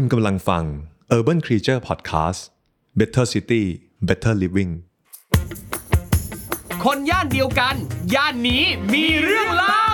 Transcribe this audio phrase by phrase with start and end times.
[0.00, 0.64] คุณกำลังฟัง
[1.16, 2.40] Urban Creature Podcast
[2.98, 3.64] Better City
[4.08, 4.72] Better Living
[6.84, 7.74] คนย่านเดียวกัน
[8.14, 9.86] ย่านนี้มีเรื่องเล่า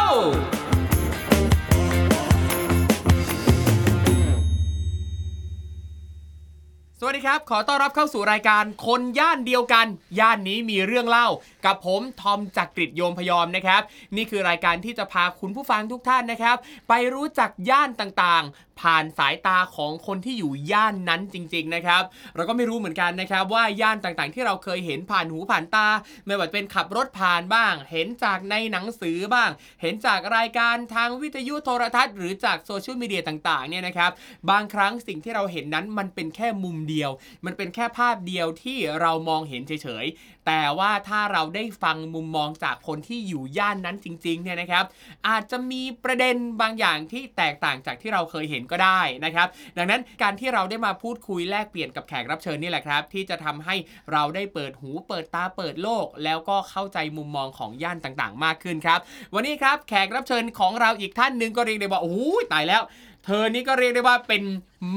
[7.00, 9.86] สวัสดีครับ ขอต้อนรับเข้าสู่รายการคนย่านเดียวกัน
[10.18, 11.28] ย่านนี้มีเรื่องเล่า
[11.64, 13.82] กับผมทอมจักริดโยมพยอมนะครับ
[14.16, 16.56] นี่คือรายการที่จะพาคุณผู้ฟังทุกท่านนะครับ
[16.88, 22.02] ไปรู้จักย่านต่างๆ ผ่านสายตาของคนที่อยู่ย่านนั้นจริง ๆนะครับ
[22.34, 25.88] เราก็ไม่รู้เหมือนกันนะครับว่าย่านต่างๆ ที่เราเคยเห็นผ่านหูผ่านตา
[26.26, 29.50] ไม่ว่าจะเป็นขับรถผ่านบ้าง เห็นจากในหนังสือบ้าง
[29.82, 34.10] เห็นจากรายการทางวิทยุโทรทัศน์ หรือจากโซเชียลมีเดียต่างๆเนี่ยนะครับ
[34.50, 37.10] บางครั้งสิ่งที่เราเห็นนั้นมันเป็นแค่มุมเดียว
[37.44, 44.84] มันเป็นแค่ภาพเดียวที่เรามองเห็นเฉยๆแต่ว่าถ้าเราได้ฟังมุมมองจากคนที่อยู่ย่านนั้นจริงๆเนี่ยนะครับ
[45.28, 53.74] อาจจะมีประเด็นบางอย่างที่แตกต่างจากที่เราเคยเห็นก็ได้นะครับ ดังนั้นการที่เราได้มาพูดคุยแลกเปลี่ยนกับแขกรับเชิญนี่แหละครับ ที่จะทำให้
[54.12, 59.00] เราได้เปิดหูเปิดตาเปิดโลก แล้วก็เข้าใจมุมมองของย่านต่างๆ มากขึ้นครับ
[59.34, 62.20] วันนี้ครับแขกรับเชิญของเราอีกท่านหนึ่งก็เรียกได้ว่าโอ้โห
[62.52, 62.82] ตายแล้ว
[63.24, 64.42] เธอนี่ก็เรียกได้ว่าเป็น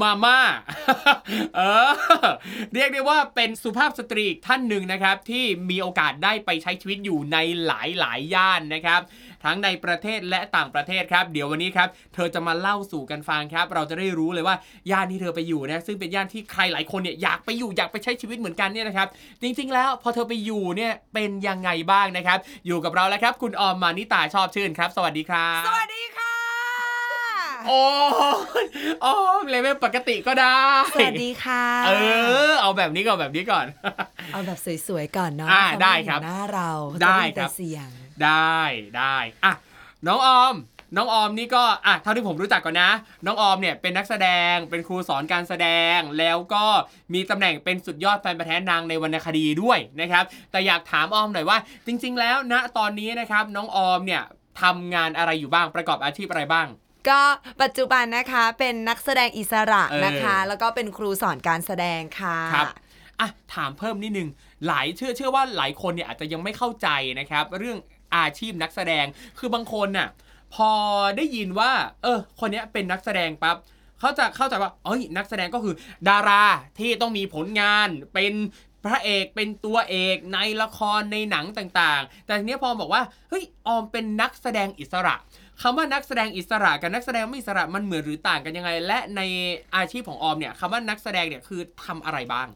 [0.01, 0.39] มาม่า
[1.55, 1.91] เออ
[2.73, 9.01] เรียกได้ว่าเป็นสุภาพสตรีท่านหนึ่งนะครับ ที่มีโอกาสได้ไปใช้ชีวิตอยู่ในหลายหลายย่านนะครับ
[9.43, 14.55] ทั้งในประเทศและต่างประเทศครับ เดี๋ยววันนี้ครับ เธอจะมาเล่าสู่กันฟังครับ เราจะได้รู้เลยว่า
[14.91, 19.07] ย่านที่เธอไปอยู่นะซึ่งเป็นย่านที่ใครหลายคนเนี่ยอยากไปอยู่อยากไปใช้ชีวิตเหมือนกันเนี่ยนะครับ
[19.41, 26.36] จริงๆ แล้วพอเธอไปอยู่เนี่ยเป็นยังไงบ้างนะครับ อยู่กับเราแล้วครับ คุณออมมานิตาชอบชื่นครับ สวัสดีครับสวัสดีค่ะ
[27.69, 27.83] โอ้
[28.63, 28.65] ย
[29.05, 30.59] ออมเลเวลปกติก็ได้
[30.93, 31.91] สวัสดีค่ะ เอ
[32.49, 33.65] อ เอาแบบนี้ก่อนแบบนี้ก่อน
[34.31, 37.87] เอาแบบสวยๆก่อนเนาะอ่าเขาได้ม่เห็นครับหน้าเราเขาได้จะแต่ครับเสียง
[38.23, 38.59] ได้
[38.97, 39.53] ได้อะ
[40.07, 40.55] น้องออม
[40.95, 42.91] น้องออมนี่ก็อะเท่าที่ผมรู้จักก่อนนะ
[43.25, 46.65] น้องออมเนี่ยเป็นนักแสดงเป็นครูสอนการแสดง แล้วก็
[47.13, 51.57] มีตำแหน่งเป็นสุดยอดแฟนประแท้นางในวรรณคดีด้วยนะครับ แต่อยากถามออมหน่อยว่า
[51.87, 54.23] จริง ๆ แล้วณตอนนี้นะครับน้องออมเนี่ย
[54.61, 56.67] ทำงานอะไรอยู่บ้างประกอบอาชีพอะไรบ้าง
[57.09, 57.19] ก็
[57.61, 62.67] ปัจจุบันนะคะเป็นนักแสดงอิสระเออนะคะ แล้วก็เป็นครูสอนการแสดงค่ะครับ
[63.19, 64.29] อะถามเพิ่มนิดนึง
[64.67, 66.87] หลายเชื่อเชื่อว่าหลายคนเนี่ยอาจจะยังไม่เข้าใจ
[67.19, 67.77] นะครับ เรื่อง
[68.15, 69.05] อาชีพนักแสดง
[69.39, 70.07] คือบางคนน่ะ
[70.55, 70.71] พอ
[71.17, 71.71] ได้ยินว่า
[72.03, 73.57] เออ คนเนี้ยเป็นนักแสดงปั๊บ
[73.99, 75.75] เขาจะเข้าใจว่าเอ้ยนักแสดงก็คือ
[76.09, 76.43] ดารา
[76.79, 78.33] ที่ต้องมีผลงานเป็น
[78.85, 85.15] พระเอกเป็นตัวเอกในละครในหนังต่างๆ แต่ทีเนี้ยพอบอกว่าเฮ้ยออมเป็นนักแสดงอิสระ
[85.61, 89.21] คำว่านักแสดงอิสระกับนักแสดงไม่อิสระมันเหมือนหรือต่างกันยังไง และใน
[89.75, 92.47] อาชีพของออมเนี่ยคำว่านักแสดงเนี่ยคือทำอะไรบ้าง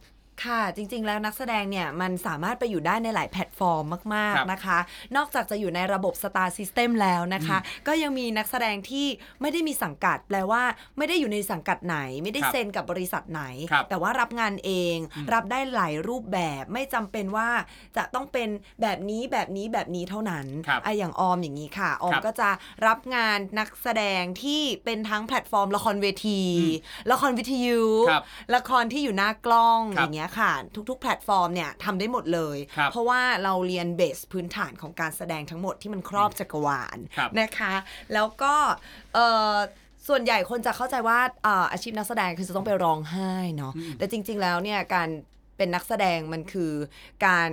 [0.43, 3.83] ค่ะจริง ๆ แล้วนักแสดงเนี่ยมันสามารถไปอยู่ได้ในหลายแพลตฟอร์ม
[4.15, 4.79] มากครับๆนะคะ
[5.15, 7.57] นอกจากจะอยู่ในระบบ Star System แล้วนะคะ
[7.87, 9.07] ก็ยังมีนักแสดงที่
[9.41, 10.63] ไม่ได้มีสังกัด แปลว่า
[10.97, 17.49] ไม่ได้อยู่ในสังกัดไหน ไม่ได้ครับเซ็นกับบริษัทไหนครับแต่ว่ารับงานเองอืมรับได้หลายรูปแบบไม่จำเป็นว่า
[17.97, 18.49] จะต้องเป็น
[18.81, 22.49] แบบนี้แบบนี้แบบนี้เท่านั้นครับไอะอย่างออมอย่างนี้ค่ะ ออมครับก็จะ
[22.87, 28.23] รับงานนักแสดงที่เป็นทั้งแพลตฟอร์มละครเวทีอืมละครวิทยุครับ
[28.55, 30.53] ละครที่อยู่หน้ากล้องครัอบย่างเงี้ยค่ะ
[30.89, 37.73] ทุกๆ แพลตฟอร์มเนี่ยทำได้หมดเลย ครับเพราะว่าเราเรียน base พื้นฐานของการแสดงทั้งหมดที่มันครอบจักรวาลครับ นะคะ
[38.13, 38.53] แล้วก็
[39.13, 39.55] เอ่อ
[40.07, 45.09] ส่วนใหญ่คนจะเข้าใจว่าเอ่ออาชีพนักแสดงคือจะต้องไปร้องไห้เนาะอืมแต่จริงๆ แล้วเนี่ยการ
[45.57, 46.71] เป็นนักแสดงมันคือ
[47.27, 47.49] การ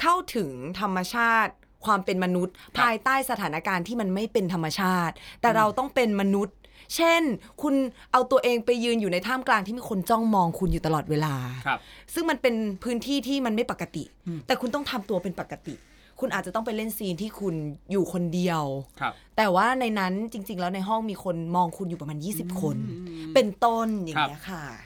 [0.00, 0.50] เข้าถึง
[0.80, 1.52] ธรรมชาติ
[1.86, 6.56] ความเป็นมนุษย์ ภายใต้สถานการณ์ที่มันไม่เป็นธรรมชาติ แต่เราต้องเป็นมนุษย์
[6.94, 7.22] เช่น
[7.62, 7.74] คุณ
[8.12, 11.34] เอาตัวเองไปยืนอยู่ในท่ามกลางที่มีคนจ้องมองคุณอยู่ตลอดเวลา
[11.66, 11.78] ครับ
[12.14, 12.54] ซึ่งมันเป็น
[12.84, 15.74] พื้นที่ที่มันไม่ปกติอืมแต่คุณต้องทำตัวเป็นปกติ
[16.20, 17.54] คุณอาจจะต้องไปเล่นซีนที่คุณ
[17.92, 18.62] อยู่คนเดียว
[19.00, 22.76] ครับ แต่ว่าในนั้นจริง ๆ แล้วในห้องมีคนมองคุณอยู่ประมาณ 20 คน
[23.08, 24.85] อืมเป็นต้นอย่างเงี้ยค่ะอื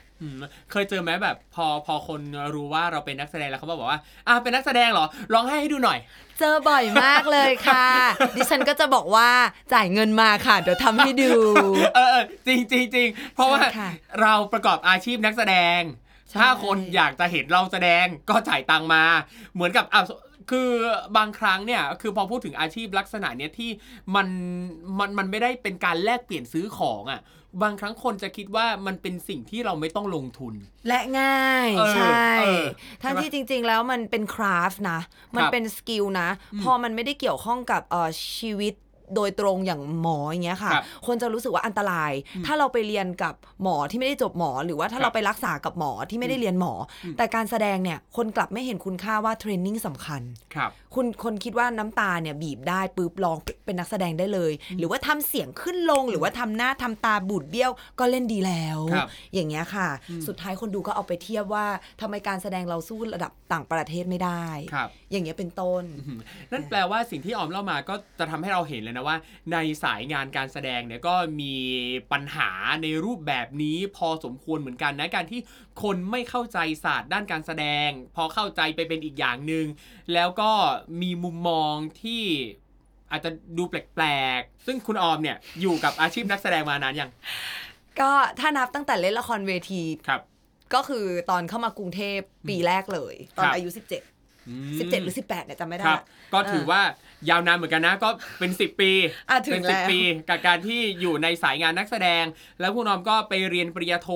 [0.71, 2.21] เคยเจอไหมแบบ พอพอคน
[2.55, 5.99] รู้ว่าเราเป็นนักแสดงแล้วเขาบอกว่าอะเป็นนักแสดงเหรอร้องไห้ให้ดูหน่อย
[6.39, 7.87] เจอบ่อยมากเลยค่ะ
[8.35, 9.29] ดิฉันก็จะบอกว่า
[9.73, 11.31] จ่ายเงินมาค่ะ เดี๋ยวทำให้ดู
[11.95, 13.89] เออเออจริงจริงจริงเพราะว่าใช่ค่ะ
[14.21, 15.79] เราประกอบอาชีพนักแสดง
[16.29, 19.03] ใช่ถ้าคนอยากจะเห็นเราแสดงก็จ่ายตังค์มา
[19.53, 20.01] เหมือนกับอะ
[20.51, 20.69] คือ
[21.17, 23.69] บางครั้งเนี่ยคือพอพูดถึงอาชีพลักษณะเนี้ยที่
[24.15, 24.27] มัน
[24.99, 27.21] มันมันไม่ได้เป็นการแลกเปลี่ยนซื้อของอะ
[27.61, 30.53] บางครั้งคนจะคิดว่ามันเป็นสิ่งที่เราไม่ต้องลงทุน
[30.87, 32.65] และง่ายเออใช่เออ
[33.03, 34.99] ทั้งใช่ปะที่จริง ๆ แล้วมันเป็น craft นะ
[35.35, 36.29] มันครับเป็น skill นะ
[36.63, 38.73] พอมันไม่ได้เกี่ยวข้องกับเอ่อชีวิต
[39.15, 42.11] โดยตรงอย่างหมออย่างเงี้ยค่ะ ครับคนจะรู้สึกว่าอันตราย
[42.45, 46.73] ถ้าเราไปเรียนกับหมอที่ไม่ได้จบหมอ หรือว่าถ้าครับเราไปรักษากับหมอที่ไม่ได้เรียนหมอ
[47.03, 50.21] อืม แต่การแสดงเนี่ยคนกลับไม่เห็นคุณค่าว่า training สำคัญ
[50.55, 59.87] ครับ คุณคนคิดว่าน้ำตาเนี่ยบีบได้ปุ๊บลองเป็นนักแสดงได้เลย หรือว่าทำเสียงขึ้นลง หรือว่าทำหน้าทำตาบูดเบี้ยวก็เล่นดีแล้ว ครับอย่างเงี้ยค่ะ
[60.27, 61.65] สุดท้ายคนดูก็เอาไปเทียบว่า
[62.01, 66.19] ทำไมการแสดงเราสู้ระดับต่างประเทศไม่ได้ ครับ อย่างเงี้ยเป็นต้นอืม
[66.51, 69.15] นั่นแปลว่าสิ่งที่ออมเล่ามาก็จะทำให้เราเห็นเลยนะว่า
[69.51, 71.55] ในสายงานการแสดงเนี่ยก็มี
[72.11, 72.51] ปัญหา
[72.83, 75.41] ในรูปแบบนี้พอสมควรเหมือนกันนะการที่
[75.83, 79.65] คนไม่เข้าใจศาสตร์ด้านการแสดง พอเข้าใจไปเป็นอีกอย่างหนึ่ง
[80.13, 80.51] แล้วก็
[81.01, 82.23] มีมุมมองที่
[83.11, 84.05] อาจจะดูแปล
[84.39, 87.09] กๆ ซึ่งคุณออมเนี่ยอยู่กับอาชีพนักแสดงมานานยัง
[87.99, 90.21] ก็ถ้านับตั้งแต่เล่นละครเวที ครับ
[90.73, 92.19] ก็คือตอนเข้ามากรุงเทพ
[92.49, 94.10] ปีแรกเลย ตอนครับ อายุ 17อืม
[94.49, 96.01] 17 หรือ 18เนี่ยจำไม่ได้ครับ
[96.33, 96.81] ก็ถือว่า
[97.29, 98.09] ยาวนานเหมือนกันนะ ก็
[98.39, 98.91] เป็น 10 ปี
[99.29, 99.99] อะถึงเป็นสิแล้วปี
[100.29, 102.23] กับการที่อยู่ในสายงานนักแสดง
[102.59, 104.09] แล้วคุณออมก็ไปเรียนปริญญาโท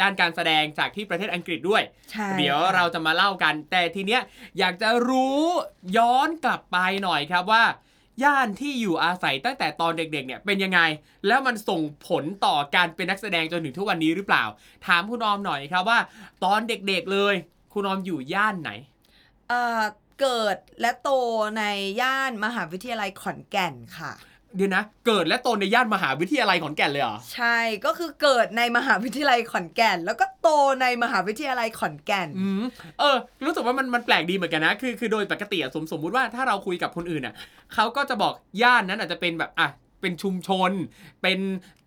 [0.00, 4.22] ด้านการแสดงจากที่ประเทศอังกฤษด้วยใช่เดี๋ยวค่ะเราจะมาเล่ากัน แต่ทีเนี้ย
[4.58, 5.42] อยากจะรู้
[5.96, 7.64] ย้อนกลับไปหน่อยครับว่า
[8.24, 10.80] ย่านที่อยู่อาศัยตั้งแต่ตอนเด็กๆเนี่ยเป็นยังไง
[11.26, 14.44] แล้วมันส่งผลต่อการเป็นนักแสดงจนถึงทุกวันนี้หรือเปล่า
[14.86, 15.98] ถามคุณออมหน่อยครับว่า
[16.44, 17.34] ตอนเด็กๆเลย
[17.72, 18.70] คุณออมอยู่ย่านไหน
[19.48, 19.82] เอ่อ
[20.20, 21.10] เกิดและโต
[21.58, 21.64] ใน
[22.00, 24.12] ย่านมหาวิทยาลัยขอนแก่นค่ะ
[24.56, 30.48] เดี๋ยวนะ เกิดและโตในย่านมหาวิทยาลัยขอนแก่นเลยเหรอ ใช่ ก็คือเกิดในมหาวิทยาลัยขอนแก่น แล้วก็โต
[30.82, 32.64] ในมหาวิทยาลัยขอนแก่น อืม
[32.98, 37.34] เออ รู้สึกว่ามันมันแปลกดีเหมือนกันนะ คือคือโดยปกติอะสมสมมุติว่าถ้าเราคุยกับคนอื่นอะ
[37.74, 39.68] เขาก็จะบอกย่านนั้นอาจจะเป็นแบบอะ
[40.00, 40.70] เป็นชุมชน
[41.22, 41.38] เป็น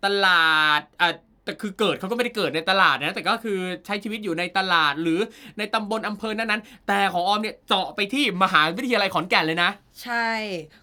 [0.04, 1.08] ตลาดอะ
[1.44, 5.20] แต่คือเกิดเขาก็ไม่ได้เกิดในตลาดนะ แต่ก็คือใช้ชีวิตอยู่ในตลาดหรือ
[5.58, 9.70] ในตำบลอำเภอนั้นๆ แต่ของออมเนี่ยเจาะไปที่มหาวิทยาลัยขอนแก่นเลยนะ
[10.02, 10.28] ใช่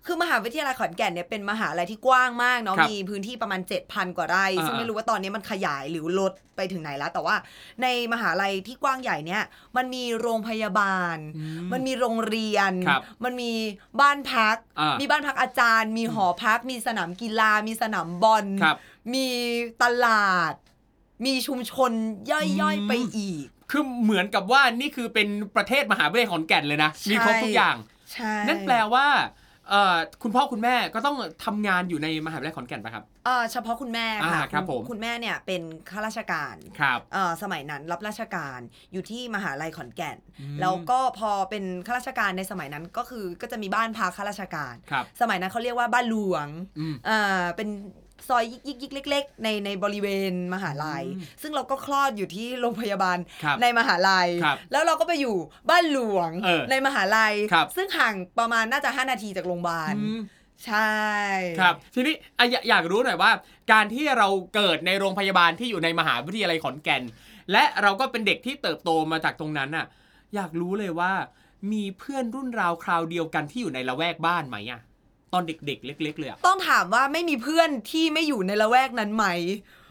[0.05, 7.35] คือมหาวิทยาลัยขอนแก่นเนี่ยเป็นมหาลัยที่กว้างมากเนาะครับมีพื้นที่ประมาณ 7,000 กว่าไร่อ่าซึ่งไม่รู้ว่าตอนนี้มันขยายหรือลดไปถึงไหนแล้ว แต่ว่า
[7.81, 9.43] ในมหาลัยที่กว้างใหญ่เนี่ย
[9.77, 13.51] มันมีโรงพยาบาลอืมันมีโรงเรียนครับมันมี
[14.01, 18.77] บ้านพักอ่ามีมีบ้านพักอาจารย์ มีหอพัก มีสนามกีฬา มีสนามบอลครับ
[19.13, 19.27] มี
[19.83, 20.53] ตลาด
[21.25, 21.91] มีชุมชน
[22.31, 27.75] ย่อยๆไปอีก คือเหมือนกับว่านี่คือเป็นประเทศมหาวิทยาลัยขอนแก่นเลยนะ มีครบทุกอย่าง
[28.13, 29.07] ใช่นั่นแปลว่า
[29.69, 38.59] เอ่อคุณพ่อคุณแม่ก็ต้องทำงานอยู่ในมหาวิทยาลัยขอนแก่นปะครับเอ่อเฉพาะคุณแม่ค่ะอ่าครับณผมคุณแม่เนี่ยเป็นข้าราชการครับเอ่อสมัยนั้นรับราชการ
[38.93, 46.47] อยู่ที่มหาลัยขอนแก่นอืมแล้วก็พอเป็นข้าราชการในสมัยนั้นก็คือก็จะมีบ้านพักข้าราชการครับสมัยนั้นเขาเรียกว่าบ้านหลวง
[46.79, 47.69] อืมอ่าเป็น
[48.27, 55.35] ซอยยิกยิกๆเล็ก ๆ ในในบริเวณมหาลัยอืมซึ่งเราก็คลอดอยู่ที่โรงพยาบาลครับในมหาลัยครับแล้วเราก็ไปอยู่
[55.69, 60.21] บ้านหลวงเออในมหาลัยครับซึ่งห่างประมาณน่าจะ 5 นาทีจากโรงพยาบาลอืม
[60.65, 60.93] ใช่
[61.59, 63.31] ครับ ทีนี้อะอยากอยากรู้หน่อยว่า
[63.71, 67.03] การที่เราเกิดในโรงพยาบาลที่อยู่ในมหาวิทยาลัยขอนแก่น
[67.51, 69.85] และเราก็เป็นเด็กที่เติบโตมาจากตรงนั้นน่ะ
[70.35, 71.13] อยากรู้เลยว่า
[71.71, 74.81] มีเพื่อนรุ่นราวคราวเดียวกันที่อยู่ในละแวกบ้านไหมอะ
[75.33, 79.25] ตอนเด็กๆ เล็ก ๆ เลยอะต้องถามว่าไม่มีเพื่อนที่ไม่อยู่ในละแวกนั้นไหม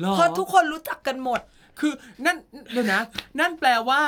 [0.01, 1.41] หรอ เพราะทุกคนรู้จักกันหมด
[1.81, 1.95] คือ
[2.27, 2.37] นั่น
[2.73, 3.01] เดี๋ยวนะ
[3.41, 4.01] นั่นแปลว่า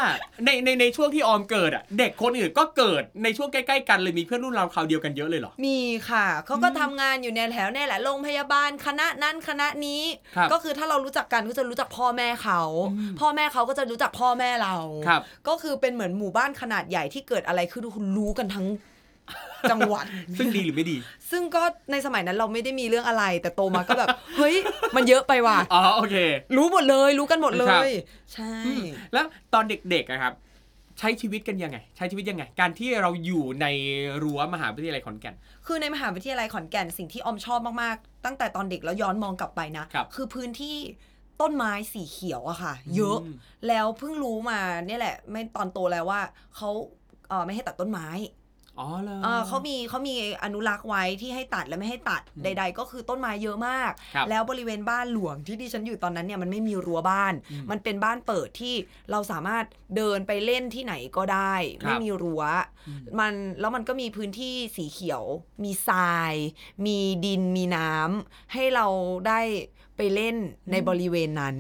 [0.45, 5.79] ในในในช่วงที่ออมเกิดอะเด็กคนอื่นก็เกิดในช่วงใกล้ๆกันเลยมีเพื่อนรุ่นราวคราวเดียวกันเยอะเลยเหรอ มี
[6.11, 10.03] ค่ะ เขาก็ทำงานอยู่ในแถวเนี่ยแหละโรงพยาบาลคณะนั้นคณะนี้
[10.37, 12.61] ครับก็คือถ้าเรารู้จักกันก็จะรู้จักพ่อแม่เขา
[12.93, 14.75] อืมพ่อแม่เขาก็จะรู้จักพ่อแม่เรา
[15.07, 18.67] ครับ ก็คือเป็นเหมือนหมู่บ้านขนาดใหญ่ที่เกิดอะไรขึ้นคุณรู้กันทั้ง
[19.71, 20.05] จังหวัด
[20.39, 20.97] ซึ่งดีหรือไม่ดี
[21.31, 21.63] ซึ่งก็
[21.93, 24.55] ในสมัยนั้นเราไม่ได้มีเรื่องอะไร แต่โตมาก็แบบ เฮ้ย
[24.97, 26.17] มันเยอะไปว่ะอ๋อโอเค
[26.57, 27.91] รู้หมดเลย รู้กันหมดเลครับ ย
[28.35, 30.35] ใช่อืมแล้วตอนเด็กๆอะครับ
[30.99, 33.67] ใช้ชีวิตกันยังไง ใช้ชีวิตยังไง การที่เราอยู่ใน
[34.23, 35.35] รั้วมหาวิทยาลัยขอนแก่น
[35.67, 40.77] คือในมหาวิทยาลัยขอนแก่นสิ่งที่ออมชอบมาก ๆ ตั้งแต่ตอนเด็กแล้วย้อนมองกลับไปนะครับ อพื้นที่
[41.41, 43.35] ต้นไม้สีเขียวอะค่ะ เยอะอืม
[43.69, 46.21] แล้วเพิ่งรู้มาเนี่ยแหละ ไม่ตอนโตแล้วว่า
[46.57, 46.71] เขา
[47.29, 48.07] เออไม่ให้ตัดต้นไม้
[48.81, 58.75] อ๋อเลย เออเขามีเขามีอนุรักษ์ไว้ที่ให้ตัดและไม่ให้ตัดอืมใด ๆ ก็คือต้นไม้เยอะมาก ครับแล้วบริเวณบ้านหลวงที่ดิฉันอยู่ตอนนั้นเนี่ยมันไม่มีรั้วบ้าน อืมมันเป็นบ้านเปิดที่
[59.11, 59.65] เราสามารถ
[59.97, 62.43] เดินไปเล่นที่ไหนก็ได้ ครับไม่มีรั้ว
[62.89, 65.23] อืม มันแล้วมันก็มีพื้นที่สีเขียว
[65.65, 66.35] มีทราย
[66.87, 68.87] มีดินมีน้ำให้เรา
[69.29, 69.41] ได้
[69.97, 70.37] ไปเล่น
[70.71, 71.57] ในบริเวณนั้น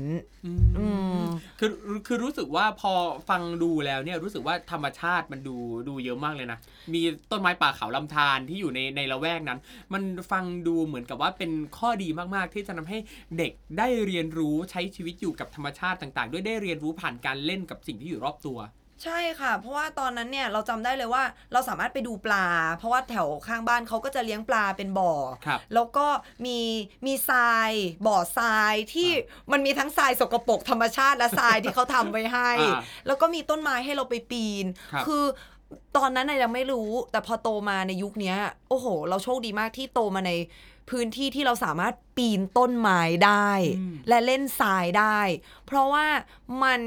[0.47, 1.10] อือืมม
[1.59, 1.71] คือ
[2.07, 2.93] คือรู้สึกว่าพอ
[3.29, 5.57] ฟังดูแล้วเนี่ยรู้สึกว่าธรรมชาติมันดู
[5.89, 6.59] ดูเยอะมากเลยนะ
[6.95, 9.59] มีต้นไม้ป่าเขาลำธารที่อยู่ในในละแวกนั้น
[9.93, 12.99] มันฟังดูเหมือนกับว่าเป็นข้อดีมากๆ ที่จะทำให้
[13.39, 18.59] เด็กได้เรียนรู้ใช้ชีวิตอยู่กับธรรมชาติต่าง ๆ ด้วยได้เรียนรู้ผ่านการเล่นกับสิ่งที่อยู่รอบตัว
[19.05, 25.13] ใช่ค่ะ เพราะว่าตอนนั้นเนี่ยเราจำได้เลยว่าเราสามารถไปดูปลา เพราะว่าแถวข้างบ้านเขาก็จะเลี้ยงปลาเป็นบ่อ
[25.47, 26.07] ครับ แล้วก็
[26.47, 26.59] มี
[27.07, 27.71] มีทราย
[28.07, 29.11] บ่อทรายที่
[29.53, 35.11] มันมีทั้งทรายสกปรกธรรมชาติและทรายที่เขาทำไว้ให้ อ่าแล้วก็มีต้นไม้ให้เราไปปีนครับอ
[35.97, 38.37] ตอนนั้นน่ะยังไม่รู้ แต่พอโตมาในยุคเนี้ย
[38.69, 40.33] โอ้โห เราโชคดีมากที่โตมาใน
[40.91, 45.21] พื้นที่ที่เราสามารถปีนต้นไม้ได้ อืม และเล่นทรายได้
[45.67, 46.07] เพราะว่า
[46.63, 46.81] มัน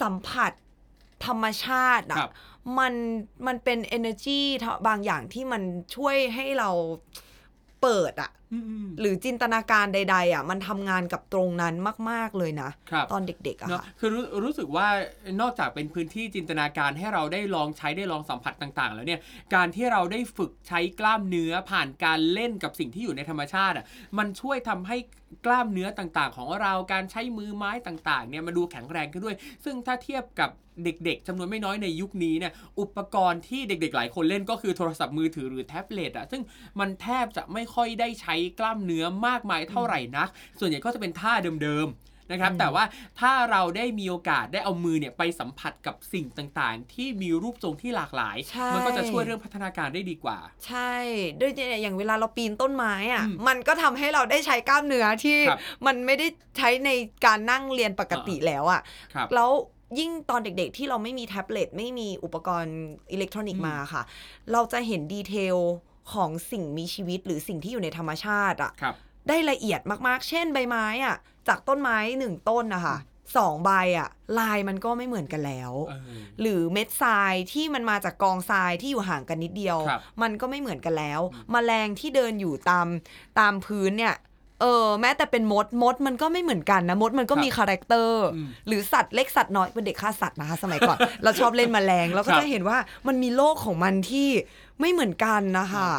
[0.00, 0.52] สัมผัส
[1.26, 2.30] ธรรมชาติคอะรับ
[2.78, 2.94] มัน
[3.46, 4.40] มันเป็น energy
[4.88, 5.62] บางอย่างที่มัน
[5.96, 6.70] ช่วยให้เรา
[7.82, 8.41] เปิดอะอืม
[9.00, 11.74] หรือจินตนาการใด ๆอะมันทำงานกับตรงนั้น
[12.10, 14.88] มาก ๆเลยนะครับตอนเด็กๆอะเนอะค่ะคือรู้รู้สึกว่า
[15.40, 19.20] นอกจากเป็นพื้นที่จินตนาการให้เราได้ลองใช้ได้ลองสัมผัสต่าง ๆ แล้วเนี่ย
[19.54, 23.86] การที่เราได้ฝึกใช้กล้ามเนื้อผ่านการเล่นกับสิ่งที่อยู่ในธรรมชาติอะ
[24.18, 24.96] มันช่วยทำให้
[25.46, 30.50] กล้ามเนื้อต่างๆ ของเราการใช้มือไม้ต่างๆเนี่ยมาดูแข็งแรงขึ้นด้วย ซึ่งถ้าเทียบกับ
[30.84, 36.42] เด็กๆจำนวนไม่น้อยในยุคนี้เนี่ยอุปกรณ์ที่เด็กๆ หลายคนเล่นก็คือโทรศัพท์มือถือหรือแท็บเล็ตอะซึ่ง
[36.80, 41.32] มันแทบจะไม่ค่อยได้ใช้กล้ามเนื้อมากมายเท่าไหร่นัก ส่วนใหญ่ก็จะเป็นท่า
[41.62, 42.84] เดิมๆนะครับอืมแต่ว่า
[43.20, 50.94] ถ้าเราได้มีโอกาสได้เอามือเนี่ยไปสัมผัสกับสิ่งต่างๆ ที่มีรูปทรงที่หลากหลายใช่มันก็จะช่วยเรื่องพัฒนาการได้ดีกว่า ใช่
[51.40, 56.26] ด้วยเนี่ยอย่างเวลาเราปีนต้นไม้อะอืมมันก็ทำให้เราได้ใช้กล้ามเนื้อที่ครับมันไม่ได้
[56.58, 56.90] ใช้ใน
[57.26, 58.80] การนั่งเรียนปกติแล้วอะ
[59.14, 59.50] ครับแล้ว
[59.98, 62.78] ยิ่งตอนเด็กๆ ที่เราไม่มีแท็บเล็ตไม่มีอุปกรณ์
[63.12, 64.02] อิเล็กทรอนิกอืส์มมาค่ะ
[64.52, 65.56] เราจะเห็นดีเทล
[66.12, 68.94] ของสิ่งมีชีวิตหรือสิ่งที่อยู่ในธรรมชาติอะครับ
[69.28, 71.16] ได้ละเอียดมากๆ เช่นใบไม้อะ
[71.48, 72.96] จากต้นไม้หนึ่งต้นนะคะ
[73.36, 82.86] สองใบอะลายมันก็ไม่เหมือนกันแล้ว เออ หรือเม็ดทรายที่มันมาจากกองทรายที่อยู่ห่างกันนิดเดียว ครับมันก็ไม่เหมือนกันแล้ว อืมมแมลงที่เดินอยู่ตาม
[83.38, 84.14] ตามพื้นเนี่ย
[84.62, 92.78] เออแม้แต่เป็นมดมดมันก็ไม่เหมือนกันนะมดมันก็มี character อืมหรือสัตว์เล็กสัตว์น้อยเป็นเด็กฆ่าสัตว์นะคะสมัยก่อน เราชอบเล่นแมลงเราก็ครับจะเห็นว่า
[93.08, 94.28] มันมีโลกของมันที่
[94.80, 95.90] ไม่เหมือนกันนะคะ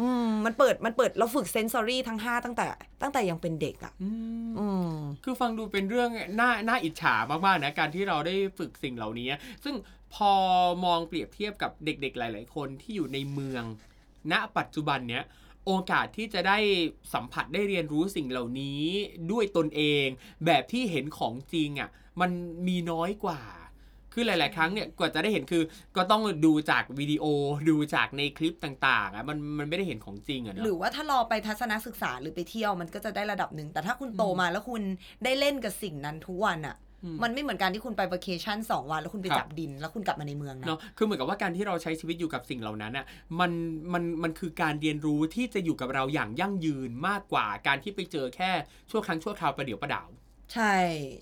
[0.00, 2.66] อืมมันเปิดมันเปิดเราฝึก sensory ทั้งห้าตั้งแต่
[3.02, 4.10] ตั้งแต่ยังเป็นเด็กอะอื
[4.48, 4.92] มอืม
[5.24, 6.10] คือฟังดูเป็นเรื่อง
[6.40, 7.14] น่าน่าอิจฉา
[7.46, 9.28] มากๆนะการที่เราได้ฝึกสิ่งเหล่านี้
[9.64, 9.74] ซึ่ง
[10.14, 10.32] พอ
[10.84, 13.64] มองเปรียบเทียบกับเด็กๆ หลาย ๆ คนที่อยู่ในเมือง
[14.32, 15.24] ณปัจจุบันเนี้ย
[15.66, 16.58] โอกาสที่จะได้
[17.14, 18.82] สัมผัสได้เรียนรู้สิ่งเหล่านี้
[19.30, 20.06] ด้วยตนเอง
[20.46, 22.30] แบบที่เห็นของจริงอะมัน
[22.68, 23.40] มีน้อยกว่า
[24.12, 25.62] คือหลาย ๆ ครั้งเนี่ยกว่าจะได้เห็นคือ
[25.96, 27.24] ก็ต้องดูจากวิดีโอ
[27.70, 34.82] ดูจากในคลิปต่าง ๆอะมันมันไม่ได้เห็นของจริงอะหเนาะรือว่าถ้ารอไปทัศนศึกษาหรือไปเที่ยวมันก็จะได้ระดับหนึ่งแต่ถ้าคุณโตมาแล้วคุณ
[35.24, 43.06] ได้เล่นกับสิ่งนั้นทุกวันอะ่ะอื มมันไม่เหมือนการที่คุณไปวัเคชั่นสองวันแล้วคุณไปครับจับดิน แล้วคุณกลับมาในเมืองนะเนาะคือเหมือนกับว่าการที่เราใช้ชีวิตอยู่กับสิ่งเหล่านั้นอะ
[43.40, 43.52] มัน
[43.92, 48.50] มันมันคือการเรียนรู้ที่จะอยู่กับเราอย่างยั่งยืนมากกว่าการที่ไปเจอแค่
[48.90, 50.08] ชั่วครั้งชั่วคราวประเดี๋ยวประดาว
[50.54, 50.74] ใช่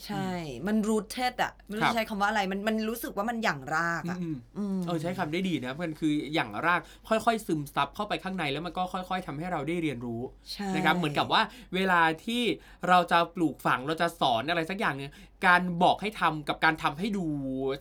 [0.07, 0.29] ใช่
[0.67, 10.21] มันรูทเทดอะไม่รู้ครับจะใช้คำว่าอะไรมันมันรู้สึกว่ามันหยั่งรากอะอืมอืมเออใช้คำได้ดีนะมันคืออย่างรากค่อยๆ ซึมซับเข้าไปข้างในแล้วมันก็ค่อย ๆทำให้เราได้เรียนรู้
[10.53, 11.43] ใช่นะครับเหมือนกับว่า
[11.75, 12.43] เวลาที่
[12.89, 15.13] เราจะปลูกฝังเราจะสอนอะไรสักอย่างเนี่ย
[15.47, 17.25] การบอกให้ทำกับการทำให้ดู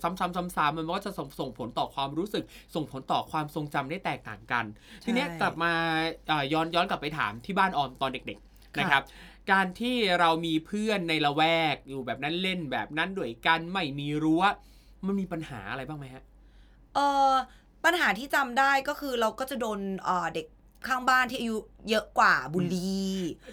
[0.01, 2.43] ซ้ำๆซ้ำๆมันก็จะส่งส่งผลต่อความรู้สึก
[2.75, 4.65] ส่งผลต่อความทรงจำได้แตกต่างกัน
[5.03, 5.71] ทีเนี้ยกลับมา
[6.27, 9.03] เอ่อย้อนย้อนกลับไปถามที่บ้านออมตอนเด็ก ๆนะครับ
[9.51, 14.43] การที่เรามีเพื่อนในละแวกอยู่แบบนั้นเล่นแบบนั้นด้วยกันไม่มีรั้ว
[15.05, 16.23] มันมีปัญหาอะไรบ้างไหมฮะ
[16.93, 16.99] เอ
[17.31, 17.33] อ
[17.83, 20.45] ปัญหาที่จำได้ก็คือเราก็จะโดนเอ่อเด็ก
[20.87, 21.57] ข้างบ้านที่อายุ
[21.89, 22.99] เยอะกว่าบุลลี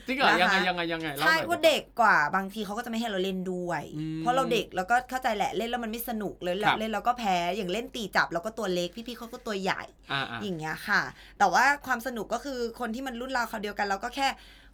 [0.06, 11.02] จริงเหรอนะคะยังไงยังไงยังไงเล่าใช่หน่อยเพราะเด็กกว่าบางทีเขาก็จะไม่ให้เราเล่นด้วยอืมเพราะเราเด็กแล้วก็เข้าใจแหละเล่นแล้วมันไม่สนุกเลยครับเล่นแล้วก็แพ้อย่างเล่นตีจับเราก็ตัวเล็กพี่ๆเขาก็ตัวใหญ่อ่าอ่าอย่างเงี้ยค่ะ
[11.38, 14.28] แต่ว่าความสนุกก็คือคนที่มันรุ่นราวเขาวเดียวกันเราก็แค่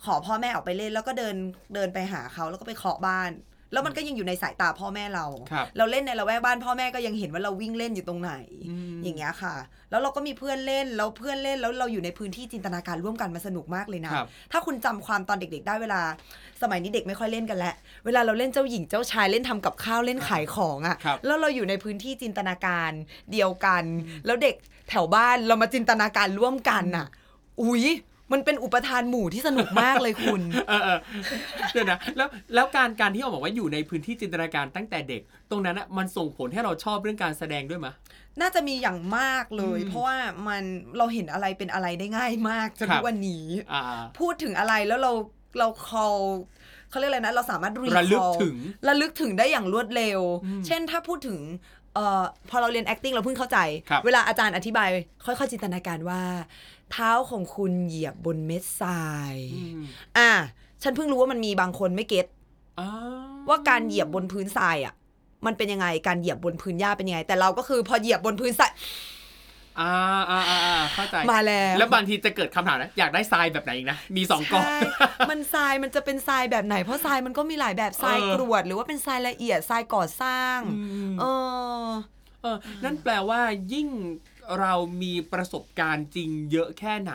[0.05, 1.37] ขอพ่อแม่ออกไปเล่นแล้วก็เดิน
[1.75, 3.31] เดินไปหาเขาแล้วก็ไปเคาะบ้าน
[3.72, 8.32] แล้วมันก็ยังอยู่ในสายตาพ่อแม่เราครับเราเล่นในละแวกบ้านพ่อแม่ก็ยังเห็นว่าเราวิ่งเล่นอยู่ตรงไหน
[8.96, 9.54] มอย่างเงี้ยค่ะ
[9.90, 16.00] แล้วเราก็มีเพื่อนเล่น แล้วเพื่อนเล่น แล้วเราอยู่ในพื้นที่จินตนาการร่วมกันมันสนุกมากเลยนะครับถ้าคุณจำความตอนเด็ก ๆ ได้เวลา
[16.62, 22.90] สมัยนี้เด็กไม่ค่อยเล่นกันแล้ว เวลาเราเล่นเจ้าหญิงเจ้าชายเล่นทำกับข้าวเล่นขายของอะครับแล้วเราอยู่ในพื้นที่จินตนาการ
[23.32, 23.84] เดียวกัน
[24.26, 24.54] แล้วเด็ก
[24.90, 27.06] แถวบ้านเรามาจินตนาการร่วมกันอะ
[27.62, 27.84] อุ๊ย
[28.32, 30.99] มันเป็นอุปทานหมู่ที่สนุกมากเลยคุณ เออเออ
[31.73, 37.92] เดี๋ยวนะแล้วแล้วการการที่ออกบอกว่าอยู่ในพื้นที่จินตนาการตั้งแต่เด็ก ตรงนั้นอะมันส่งผลให้เราชอบเรื่องการแสดงด้วยมะ
[38.40, 40.16] น่าจะมีอย่างมากเลยอืมเพราะว่า
[40.49, 40.62] มัน
[40.99, 43.82] เราเห็นอะไรเป็นอะไรได้ง่ายมากจนครัทุบกวันนี้อ่า
[44.18, 45.12] พูดถึงอะไรแล้วเรา
[45.58, 46.23] เรา call
[46.90, 48.56] เขาเรียกอะไรนะ เราสามารถ recall ระลึกถึง
[48.88, 51.40] ระลึกถึงได้อย่างรวดเร็วอืมเช่นถ้าพูดถึง
[51.94, 53.58] เอ่อพอเราเรียน acting เราเพิ่งเข้าใจ
[53.90, 54.88] ครับเวลาอาจารย์อธิบาย
[55.25, 56.23] ค่อยๆจินตนาการว่า
[56.92, 59.80] เท้าของคุณเหยียบบนเม็ดทรายอืม
[60.18, 60.30] อะ
[60.83, 62.26] ฉันเพิ่งรู้ว่ามันมีบางคนไม่เก็ต
[62.80, 62.87] อ่
[63.49, 64.95] ว่าการเหยียบบนพื้นทรายอะ
[65.47, 68.73] มันเป็นยังไงการเหยียบบนพื้นหญ้าเป็นยังไง แต่เราก็คือพอเหยียบบนพื้นทราย
[69.80, 69.92] อ่า
[70.30, 74.78] อ่าอ่าอ่าเข้าใจมาแล้วแล้วบางทีจะเกิดคำถามนะอยากได้ทรายแบบไหนอีกนะมีสองกองใช่
[75.30, 80.59] มันทรายมันจะเป็นทรายแบบไหน เพราะทรายมันก็มีหลายแบบทรายเออกรวด หรือว่าเป็นทรายละเอียดทรายก่อสร้าง
[81.11, 81.25] มเอ
[81.85, 81.87] อ
[82.42, 83.40] เออนั่นแปลว่า
[83.73, 83.88] ยิ่ง
[84.61, 87.14] เรามีประสบการณ์จริงเยอะแค่ไหน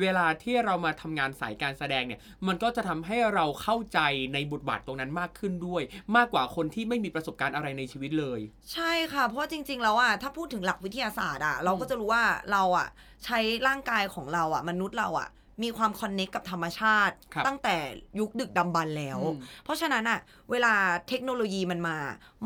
[0.00, 3.98] เวลาที่เรามาทำงานสายการแสดงเนี่ย มันก็จะทำให้เราเข้าใจ
[4.34, 5.82] ในบทบาทตรงนั้นมากขึ้นด้วย
[6.16, 8.40] มากกว่าคนที่ไม่มีประสบการณ์อะไรในชีวิตเลย
[8.72, 12.88] ใช่ค่ะ เพราะว่าจริง ๆ แล้วอะถ้าพูดถึงหลักวิทยาศาสตร์อะเราก็จะรู้ว่าเราอะ
[13.24, 15.28] ใช้ร่างกายของเราอะมนุษย์เราอะ
[15.62, 17.76] มีความคอนเน็กกับธรรมชาติครับตั้งแต่
[18.18, 20.20] ยุคดึกดำบรรพ์แล้วอืมเพราะฉะนั้นอะ
[20.50, 20.74] เวลา
[21.08, 21.96] เทคโนโลยีมันมา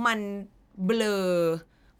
[0.06, 0.18] มัน
[0.84, 1.16] เบลอ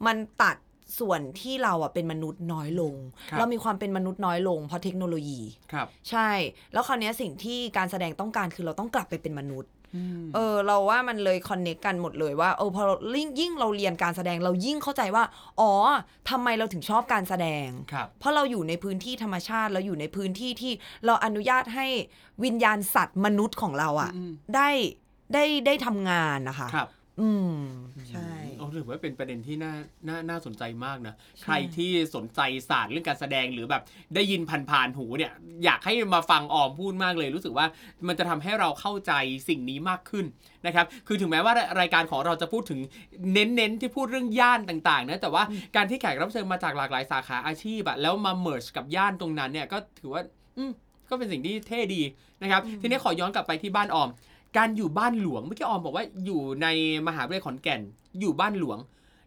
[0.07, 0.57] มันตัด
[0.99, 2.95] ส่วนที่เราอะเป็นมนุษย์น้อยลง
[3.31, 5.41] ครับเรามีความเป็นมนุษย์น้อยลงเพราะเทคโนโลยี
[5.73, 6.31] ครับใช่
[6.73, 15.25] แล้วคราวเนี้ยสิ่งที่การแสดงต้องการคือเราต้องกลับไปเป็นมนุษย์อืมเออเราว่ามันเลยคอนเน c กกันหมดเลยว่าเออพอเรายิ่งยิ่งเราเรียนการแสดงเรายิ่งเข้าใจว่า
[15.61, 15.73] อ๋อ
[16.31, 20.73] ทำไมเราถึงชอบการแสดง ครับ เพราะเราอยู่ในพื้นที่ธรรมชาติเราอยู่ในพื้นที่ที่
[21.07, 21.87] เราอนุญาตให้
[22.45, 24.69] วิญญาณสัตว์มนุษย์ของเราอะ่ะ อืม ได้
[25.35, 26.89] ได้ได้ทำงานนะคะ ครับ
[27.21, 27.53] อืม
[28.11, 29.75] ใช่ โอ้ถือว่าเป็นประเด็นที่น่า
[30.09, 33.83] น่าน่าสนใจมากนะ ใครที่สนใจศาสตร์เรื่องการแสดงหรือแบบ
[34.15, 35.33] ได้ยินผ่านๆหูเนี่ย
[35.65, 37.67] อยากให้มาฟังออมพูดมากเลย รู้สึกว่า
[38.09, 39.13] มันจะทำให้เราเข้าใจ
[39.49, 40.27] สิ่งนี้มากขึ้น
[40.67, 42.81] นะครับ คือถึงแม้ว่ารายการของเราจะพูดถึง
[43.33, 45.43] เน้นๆที่พูดเรื่องย่านต่างๆนะแต่ว่า
[45.77, 50.23] การที่แขกรับเชิญมาจากหลากหลายสาขาอาชีพอะแล้วมาเมิร์ชกับย่านตรงนั้นเนี่ยก็ถือว่า
[50.59, 50.73] อืม
[51.11, 52.03] ก็เป็นสิ่งที่เท่ดี
[52.43, 54.09] นะครับ ทีนี้ขอย้อนกลับไปที่บ้านออม
[54.57, 56.67] การอยู่บ้านหลวงเมื่อกี้ออมบอกว่าอยู่ใน
[57.07, 57.81] มหาวิทยาลัยขอนแก่น
[58.21, 58.79] อยู่บ้านหลวง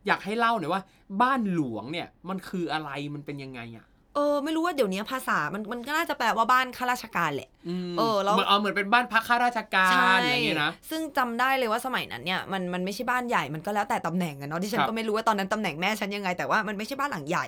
[0.08, 0.82] อยากให้เล่าหน่อยว่า
[1.22, 3.86] บ้านหลวงเนี่ยมันคืออะไรมันเป็นยังไงอะ
[4.16, 7.50] เออไม่รู้ว่าเดี๋ยวนี้ภาษามันมันก็น่าจะแปลว่าบ้านข้าราชการแหละ
[7.90, 17.48] มเออแล้วเหมือนเอาเหมือนเป็นบ้านพักข้าราชการอย่างเงี้ยนะซึ่งจำได้เลยว่าสมัยนั้นเนี่ยมันมันไม่ใช่บ้านใหญ่มันก็แล้วแต่ตำแหน่งอะเนาะที่ฉัคนรับก็ไม่รู้ว่าตอนนั้นตำแหน่งแม่ฉันยังไง แต่ว่ามันไม่ใช่บ้านหลังใหญ่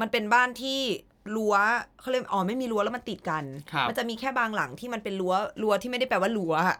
[0.00, 0.80] มันเป็นบ้านที่
[1.36, 1.54] รั้ว
[2.00, 6.78] เขาเรียกอ๋อไม่มีรั้วแล้วมันติดกันครับมันจะมีแค่บางหลังที่มันเป็นรั้วรั้วที่ไม่ได้แปลว่ารั้วอะ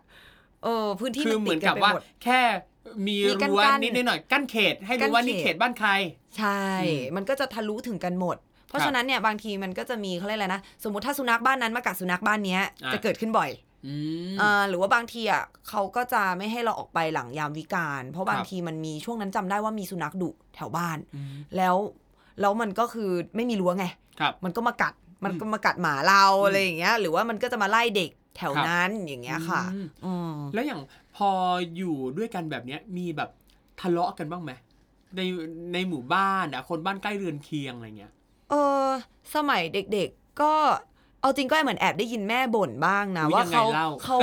[0.65, 2.41] เออพื้นที่คือมันเหมืติอนดกักันบไปว่าหมดแค่
[3.07, 5.91] มีมีกั้นรั้วกั้นนิดๆหน่อยๆกั้นเขต ให้กั้รู้นว่านี่เขตเขตบ้านใคร
[6.39, 8.37] ใช่อืมมันก็จะทะลุถึงกันหมด
[8.69, 13.51] เพราะครับฉะนั้นเนี่ยบางทีมันก็จะมีเขาเรียกอะไรนะ สมมติถ้าสุนัขบ้านนั้นมากัดสุนัขบ้านเนี้ยอะจะเกิดขึ้นบ่อย
[13.87, 13.95] อื
[14.33, 21.77] มอ่าหรือว่าบางทีอะเขาก็จะไม่ให้เราออกไปหลังยามวิกาลเพราะบางครับทีมันมีช่วงนั้นจำได้ว่ามีสุนัขดุแถวบ้านอืมแล้ว
[22.41, 23.87] แล้วมันก็คือไม่มีรั้วไง
[24.21, 24.95] ครับมันก็มากัด
[25.25, 30.81] มันอืมก็มากัดหมาเราอืมอะไรอย่างเงี้ย หรือว่ามันก็จะมาไล่เด็กแถวครับนั้นอย่างเงี้ยค่ะอืมอืมแล้วอย่าง
[31.17, 31.31] พอ
[31.77, 33.31] อยู่ด้วยกันแบบเนี้ยมีแบบ
[33.81, 34.53] ทะเลาะกันบ้างไหม
[35.17, 35.21] ใน
[35.73, 38.13] ในหมู่บ้านอะคนบ้านใกล้เรือนเคียงอะไรเงี้ย
[38.51, 38.87] เออ
[39.35, 40.53] สมัยเด็กๆก็
[41.21, 44.19] เอาจริงก็เหมือนแอบได้ยินแม่บ่นบ้างนะอุ๊ยว่ายังไงเขาเล่าเขา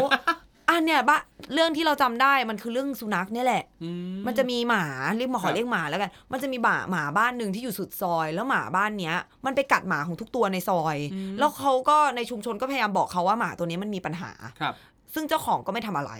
[0.73, 1.17] อันเนี้ยบ้า
[1.53, 3.89] เรื่องที่เราจำได้มันคือเรื่องสุนัขเนี่ยแหละอื
[4.27, 4.83] มันจะมีหมา
[5.17, 14.31] เรียกหมาขครัอบเรียกหมาแล้วกัน มันจะมีหมาหมาบ้านหนึ่งที่อยู่สุดซอย แล้วหมาบ้านเนี้ย มันไปกัดหมาของทุกตัวในซอยอืมแล้วเขาก็ในชุมชนก็พยายามบอกเขาว่าหมาตัวนี้มันมีปัญหา
[14.61, 14.73] ครับ
[15.13, 16.13] ซึ่งเจ้าของก็ไม่ทำอะไร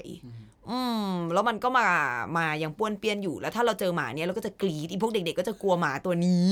[0.72, 1.88] อืมอืมแล้วมันก็มา
[2.38, 6.52] มายังป้วนเปี้ยนอยู่แล้วถ้าเราเจอหมาเนี้ยเราก็จะกรีดอีพวกเด็ก ๆ ก็จะกลัวหมาตัวนี้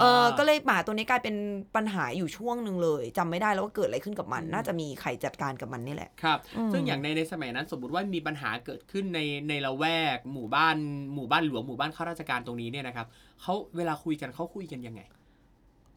[0.00, 1.36] เออก็เลยหมาตัวนี้กลายเป็น
[1.76, 9.84] ปัญหาอยู่ช่วงหนึ่งเลยจำไม่ได้แล้วว่าเกิดอะไรขึ้นกับมัน น่าจะมีใครจัดการกับมันนี่แหละครับอืมซึ่งอย่างในในสมัยนั้นสมมติว่ามีปัญหาเกิดขึ้นในในละแว
[10.16, 10.76] ก หมู่บ้าน
[11.14, 13.06] หมู่บ้านหลวงหมู่บ้านข้าราชการตรงนี้เนี่ยนะครับ
[13.42, 15.00] เขาเวลาคุยกันเขาคุยกันยังไง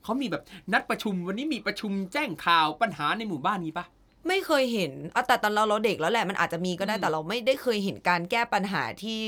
[0.03, 3.85] เขามีแบบนัดประชุมวันนี้มีประชุมแจ้งข่าวปัญหาในหมู่บ้านนี้ปะ
[4.27, 9.21] ไม่เคยเห็นอะแต่ตอนเราเราเด็กแล้วแหละมันอาจจะมีก็ได้อืมแต่เราไม่ได้เคยเห็นการแก้ปัญหาที่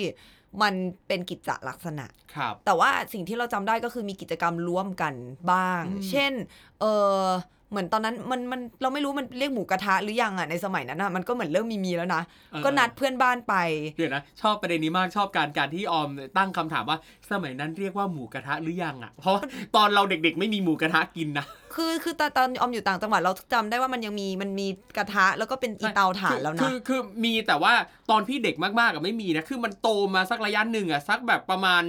[0.61, 0.73] มัน
[1.07, 5.13] เป็นกิจจลักษณะ ครับ แต่ว่าสิ่งที่เราจำได้ก็คือมีกิจกรรมร่วมกัน
[5.51, 6.33] บ้างอืมเช่น
[6.79, 6.85] เอ
[7.23, 7.25] อ
[7.71, 13.55] เหมือนตอนนั้นมันมันเราไม่รู้มันเรียกหมูกระทะหรือยังอะในสมัยนั้นอะมันก็เหมือนเริ่มมีมีแล้วนะเออก็นัดเพื่อนบ้านไป
[13.97, 16.97] เดี๋ยวนะชอบประเด็นนี้มากชอบการการที่ออมตั้งคำถามว่า
[17.31, 19.43] สมัยนั้นเรียกว่าหมูกระทะหรือยังอะ เพราะว่า
[19.75, 27.73] ตอนเราเด็กๆ ไม่มีหมูกระทะกินนะคือคือตอนตอนออมอยู่ต่างจังหวัดเราจำได้ว่ามันยังมีมันมีกระทะแล้วก็เป็นอีเตาถ่านแล้วคืนะอคือมีแต่ว่า
[28.09, 31.83] ตอนพี่เด็กมากๆอะไม่มีนะคือมันโตมาสักระยะหนึ่งอะสักแบบประมาณ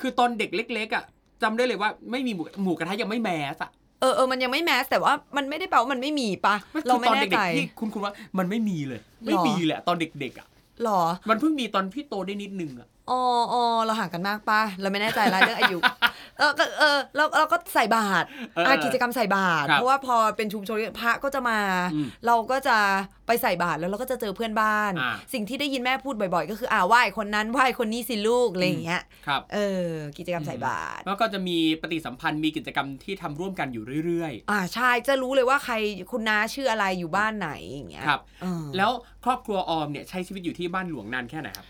[0.00, 1.04] คือตอนเด็กเล็ก ๆอะ
[1.42, 10.46] จำได้เลยว่าไม่มีหมูหมูกระทะยังไม่แมสอะ เออเออมันยังไม่แมสแต่ว่ามันไม่ได้แปลว่ามันไม่มีปะมันคืเราอไม่ตอนแน่เด็ใจ กๆที่คุณคุณว่ามันไม่มีเลย ไม่หรอมีแหละตอนเด็กๆอะ
[10.82, 13.20] หรอ มันเพิ่งมีตอนพี่โตได้นิดนึงอะ อ๋อ
[13.52, 15.78] อ๋อเราห่างกันมากปะเราไม่แน่ใจละเรื่องอายุ
[16.38, 21.58] เออก็เออเราเราก็ใส่บาตรเอออ่อะกิจกรรมใส่บาตรครับเพราะว่าพอเป็นชุมชนพระก็จะมา
[21.94, 22.76] อืมเราก็จะ
[23.26, 29.88] ไปใส่บาตรแล้วเราก็จะเจอเพื่อนบ้านอ่าสิ่งที่ได้ยินแม่พูดบ่อย ๆ ก็คืออ่าไหว้คนนั้นไหว้คนนี้สิลูกอะไรอย่างเงี้ยครับเออ
[30.18, 35.74] กิจกรรมใส่บาตรแล้วก็จะมีปฏิสัมพันธ์มีกิจกรรมที่ทำร่วมกันอยู่เรื่อยอ่าใช่จะรู้เลยว่าใคร
[36.10, 38.90] คุณน้าชื่ออะไรอยู่บ้านไหนอย่างเงี้ยๆครับเออแล้ว
[39.24, 41.66] ครอบครัวออมเนี่ยใช้ชีวิตอยู่ที่บ้านหลวงนานแค่ไหนครับ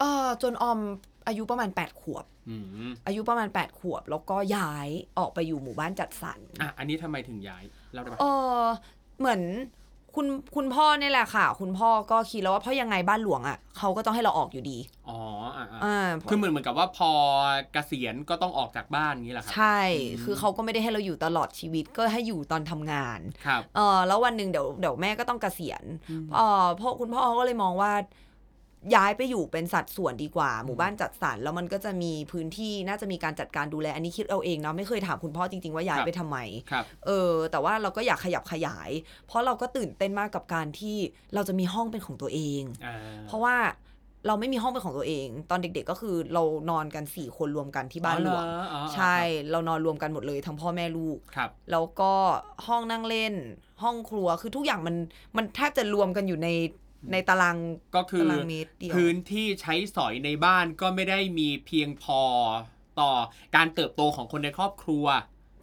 [0.00, 0.78] เออจนออม
[1.26, 2.56] อายุประมาณ 8 ขวบอื
[2.86, 8.24] มอายุประมาณ 8 ขวบ แล้วก็ย้ายออกไปอยู่หมู่บ้านจัดสรรอะอันนี้ทำไมถึงย้ายเล่าได้ปะเอ
[8.58, 8.60] อ
[9.18, 9.42] เหมือน
[10.16, 15.20] คุณคุณพ่อเนี่ยแหละค่ะ คุณพ่อก็คิดแล้วว่าเพราะยังไงบ้านหลวงอะเขาก็ต้องให้เราออกอยู่ดี อ๋อ
[15.56, 17.10] อะอะอ่าคือเหมือนเหมือนกับว่าพอ
[17.72, 19.78] เกษียณก็ต้องออกจากบ้านอย่างนี้แหละครัใช่
[20.12, 27.92] อืมคือเขาก็ไม่ได้ให้เราอยู่ตลอดชีวิตก็ให้อยู่ตอนทำงานครับเออแล้ววันหนึ่งเดี๋ยวเดี๋ยวแม่ก็ต้องเกษียณอืมเออพ่อคุณพ่อเขาก็เลยมองว่า
[28.94, 36.38] ย้ายไปอยู่เป็นสัดส่วนดีกว่า หมู่บ้านจัดสรรแล้วมันก็จะมีพื้นที่น่าจะมีการจัดการดูแลอันนี้คิดเอาเองเนาะไม่เคยถามคุณพ่อจริง ๆ ว่าย้ายไปทำไม
[36.70, 38.90] ครับเออ แต่ว่าเราก็อยากขยับขยาย
[39.26, 40.96] เพราะเราก็ตื่นเต้นมากกับการที่
[41.34, 42.96] เราจะมีห้องเป็นของตัวเองอ่า
[43.26, 43.56] เพราะว่า
[44.26, 49.16] เราไม่มีห้องเป็นของตัวเอง ตอนเด็ก ๆ ก็คือเรานอนกันสี่คนรวมกันที่บ้านหลวงอ๋อเรออ๋อใช่
[49.50, 52.12] เรานอนรวมกันหมดเลยทั้งพ่อแม่ลูกครับ แล้วก็
[52.66, 53.34] ห้องนั่งเล่น
[53.82, 54.96] ห้องครัวคือทุกอย่างมัน
[55.36, 56.48] มันแทบจะรวมกันอยู่ใน
[57.12, 57.56] ในตาราง
[57.96, 62.22] ก็คือตารางเมตรเดียวพื้นที่ใช้สอยในบ้านก็ไม่ได้มีเพียงพอ
[63.00, 63.10] ต่อ
[63.56, 65.06] การเติบโตของคนในครอบครัว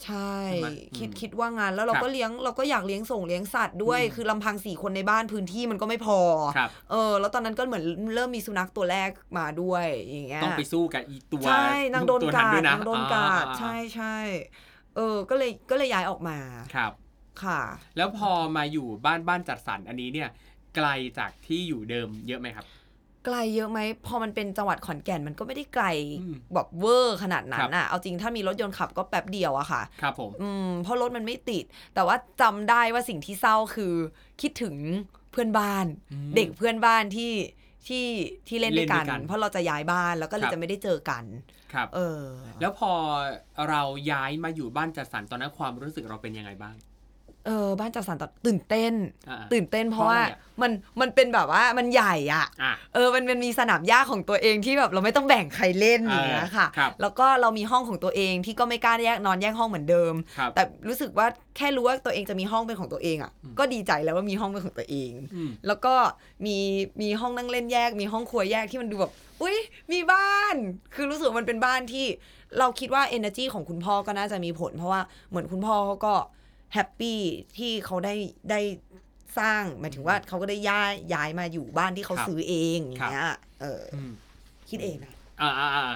[0.06, 0.68] ใช่ใช่ไหม
[0.98, 6.20] คิดอืมคิดว่างานแล้วเราครับก็เลี้ยงเราก็อยากเลี้ยงส่งเลี้ยงสัตว์ด้วยอืมคือลำพังสี่คนในบ้านพื้นที่มันก็ไม่พอ
[6.58, 7.84] ครับเออ แล้วตอนนั้นก็เหมือน
[8.16, 14.18] เริ่มมีสุนัขตัวแรกมาด้วยอย่างเงี้ยต้องไปสู้กับอีตัวใช่นางโดนตัวกาด้วดยนะนางโดนกาดอ่ใช่ใช่
[14.96, 16.38] เออ ก็เลยก็เลยย้ายออกมา
[16.76, 16.92] ครับ
[17.44, 17.62] ค่ะ
[17.98, 20.30] แล้วพอมาอยู่บ้านบ้านจัดสรรอันนี้เนี่ย
[20.76, 20.88] ไกล
[21.20, 22.66] จากที่อยู่เดิมเยอะไหมครับ
[23.26, 25.86] ไกลเยอะไหมพอมันเป็นจังหวัดขอนแก่นมันก็ไม่ได้ไกล
[26.22, 31.64] อืมแบบเวอร์ขนาดนั้ครันบอะเอาจริงถ้ามีรถยนต์ขับก็แป๊บเดียวอะค่ะ ครับผมอืมเพราะรถมันไม่ติด
[31.96, 33.94] แต่ว่าจำได้ว่าสิ่งที่เศร้าคือ
[34.42, 34.76] คิดถึง
[35.32, 37.34] เพื่อนบ้านอืมเด็กเพื่อนบ้านที่
[37.88, 38.06] ที่
[38.48, 41.24] ที่เล่นด้วยกันเล่นด้วยกัน เพราะเราจะย้ายบ้านแล้วก็เลคยรับจะไม่ได้เจอกัน
[41.74, 42.22] ครับ เออ
[42.62, 42.92] แล้วพอ
[43.70, 46.76] เราย้ายมาอยู่บ้านจัดสรรตอนนั้นความรู้สึกเราเป็นยังไงบ้าง
[47.46, 48.94] เออบ้านจัดสรรตอนตื่นเต้น
[49.30, 61.28] อ่าตื่นเต้นเพราะเพราะว่าอะไรอะมันมันเป็นแบบว่ามันใหญ่อะอะเออมันมันมีสนามหญ้าของตัวเองที่แบบเราไม่ต้องแบ่งใครเล่นอย่างเงี้ยค่ะครับแล้วก็เรามีห้องของตัวเองที่ก็ไม่กล้าแยกนอนแยกห้องเหมือนเดิมครับแต่รู้สึกว่า
[61.58, 65.94] แค่รู้ว่าตัวเองจะมีห้องเป็นของตัวเองอะอืมก็ดีใจแล้วว่ามีห้องเป็นของตัวเองอืมแล้วก็
[66.46, 66.58] มี
[67.02, 69.58] มีห้องนั่งเล่นแยก มีห้องครัวแยกที่มันดูแบบอุ้ย
[69.92, 70.56] มีบ้าน
[70.96, 72.06] คือรู้สึกว่ามันเป็นบ้านที่
[72.60, 76.14] เราคิดว่า energy ของคุณพ่อก็น่าจะมีผล เพราะว่าเหมือนคุณพ่อเขาก็
[76.76, 77.20] แฮปปี้
[77.58, 78.16] ที่เขาได้
[78.52, 78.62] ได้
[79.40, 84.12] สร้างหมายถึงว่าเขาก็ได้ย้ายย้ายมาอยู่บ้านที่เขาครับซื้อเองอย่างเงี้ยเอออืม
[84.70, 85.88] คิดเองนะอ่าอ่าอ่า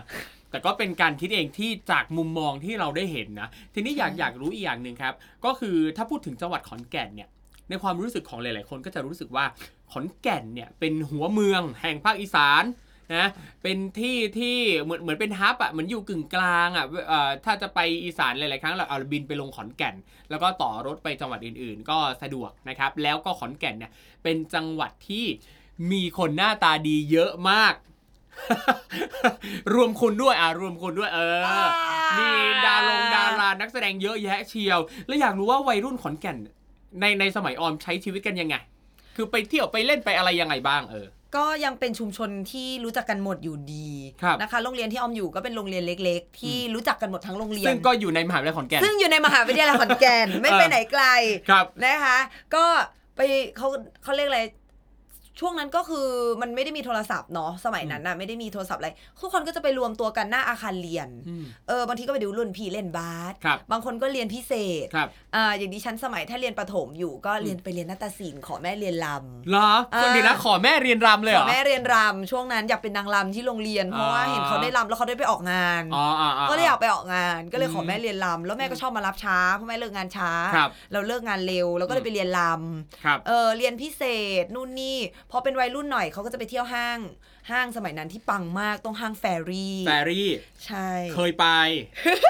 [0.49, 5.13] แต่ก็เป็นการคิดเองที่จากมุมมองที่เราได้เห็นนะ ทีนี้อยากใช่อยากรู้อีกอย่างหนึ่งครับ
[5.45, 7.29] ก็คือถ้าพูดถึงจังหวัดขอนแก่นเนี่ย
[7.69, 9.45] ในความรู้สึกของหลาย ๆ คนก็จะรู้สึกว่า
[9.91, 12.63] ขอนแก่นเนี่ยเป็นหัวเมืองแห่งภาคอีสาน
[13.15, 13.25] นะ
[13.63, 19.95] เป็นที่ที่เหมือนเหมือนเป็นฮับอะเหมือนอยู่กึ่งกลางอะเอ่อถ้าจะไปอีสานหลายๆครั้งเราเอาบินไปลงขอนแก่น
[20.29, 23.91] แล้วก็ต่อรถไปจังหวัดอื่นๆ ก็สะดวกนะครับแล้วก็ขอนแก่นเนี่ย
[24.23, 25.25] เป็นจังหวัดที่
[25.91, 27.73] มีคนหน้าตาดีเยอะมาก
[29.73, 31.65] รวมคุณด้วยอะรวมคุณด้วยเออ
[32.17, 32.29] มี
[32.65, 36.37] ดารงดารานักแสดงเยอะแยะเชียว แล้วอยากรู้ว่าวัยรุ่นขอนแก่น
[37.01, 38.55] ในในสมัยออมใช้ชีวิตกันยังไง
[39.15, 43.89] คือไปเที่ยวไปเล่นไปอะไรยังไงบ้างเออ ก็ยังเป็นชุมชนที่รู้จักกันหมดอยู่ดี
[44.23, 51.03] ครับนะคะ โรงเรียนที่ออมอยู่ก็เป็นโรงเรียนเล็ก ๆ ที่รู้จักกันหมดทั้งโรงเรียน ซึ่งก็อยู่ในมหาวิทยาลัยขอนแก่น ซึ่งอยู่ในมหาวิทยาลัยขอนแก่นไม่ไปไหนไกล
[51.49, 52.17] ครับนะคะ
[52.55, 52.65] ก็
[53.15, 53.21] ไป
[53.57, 53.67] เขา
[54.03, 54.41] เขาเรียกอะไร
[55.39, 56.07] ช่วงนั้นก็คือ
[56.41, 58.89] มันไม่ได้มีโทรศัพท์เนาะสมัยนั้นน่ะไม่ได้มีโทรศัพท์อะไร
[59.21, 82.41] ทุกคนก็จะไปรวมตัวกันหน้าอาคารเรียนอืมเออบางทีก็ไปดูรุ่นพี่เล่นบาสครับบางคนก็เรียนพิเศษครับอ่าอย่างดิฉันสมัยถ้าเรียนประถมอยู่ก็เรียนไปเรียนนาฏศิลป์ขอแม่เรียนลำเหรออ่าคนดีนะขอแม่เรียนรำเลยเหรขออแม่เรียนรำช่วงนั้นอยากเป็นนางรำที่โรงเรียนเพราะว่าอ่าเห็นเขาได้รำแล้วเขาได้ไปออกงานอ๋ออ่าอ่าก็เลยอยากไปออกงานก็เลยขออืมแม่เรียนรำแล้วแม่ก็ชอบมารับช้าเพราะแม่เลิกงานช้าครับเราเลิกงานเร็วแล้วก็เลยไปเรียนร
[83.05, 84.03] ครับำเออเรียนพิเศ
[84.41, 84.97] ษนู่นนี่
[85.31, 86.99] พอเป็นวัยรุ่นหน่อยเขาก็จะไปเที่ยวห้าง
[87.51, 90.29] ห้างสมัยนั้นที่ปังมากต้องห้างแฟรี่แฟรี่
[90.65, 91.47] ใช่ เคยไป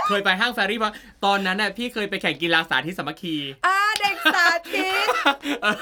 [0.09, 0.93] เคยไปห้างแฟรี่เพราะ
[1.25, 3.35] ตอนนั้นน่ะพี่เคยไปแข่งกีฬาสาธิตสามัคคี
[3.65, 5.07] อ่าเด็กสาธิต
[5.63, 5.75] เออ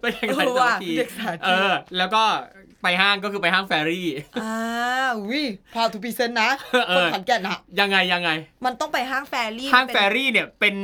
[0.00, 2.22] ไปแข่งสาธิตสามัคคีเออว่ะเด็กสาธิตเออ แล้วก็
[2.82, 4.06] ไปห้างก็คือไปห้างแฟรี่
[4.42, 4.54] อ่า
[5.30, 6.50] we proud to present นะ
[6.88, 8.30] เอคนขอนแก่นอะยังไงยังไง
[8.64, 10.74] มันต้องไปห้างแฟรี่ห้างเป็นแฟรี่เนี่ยเป็น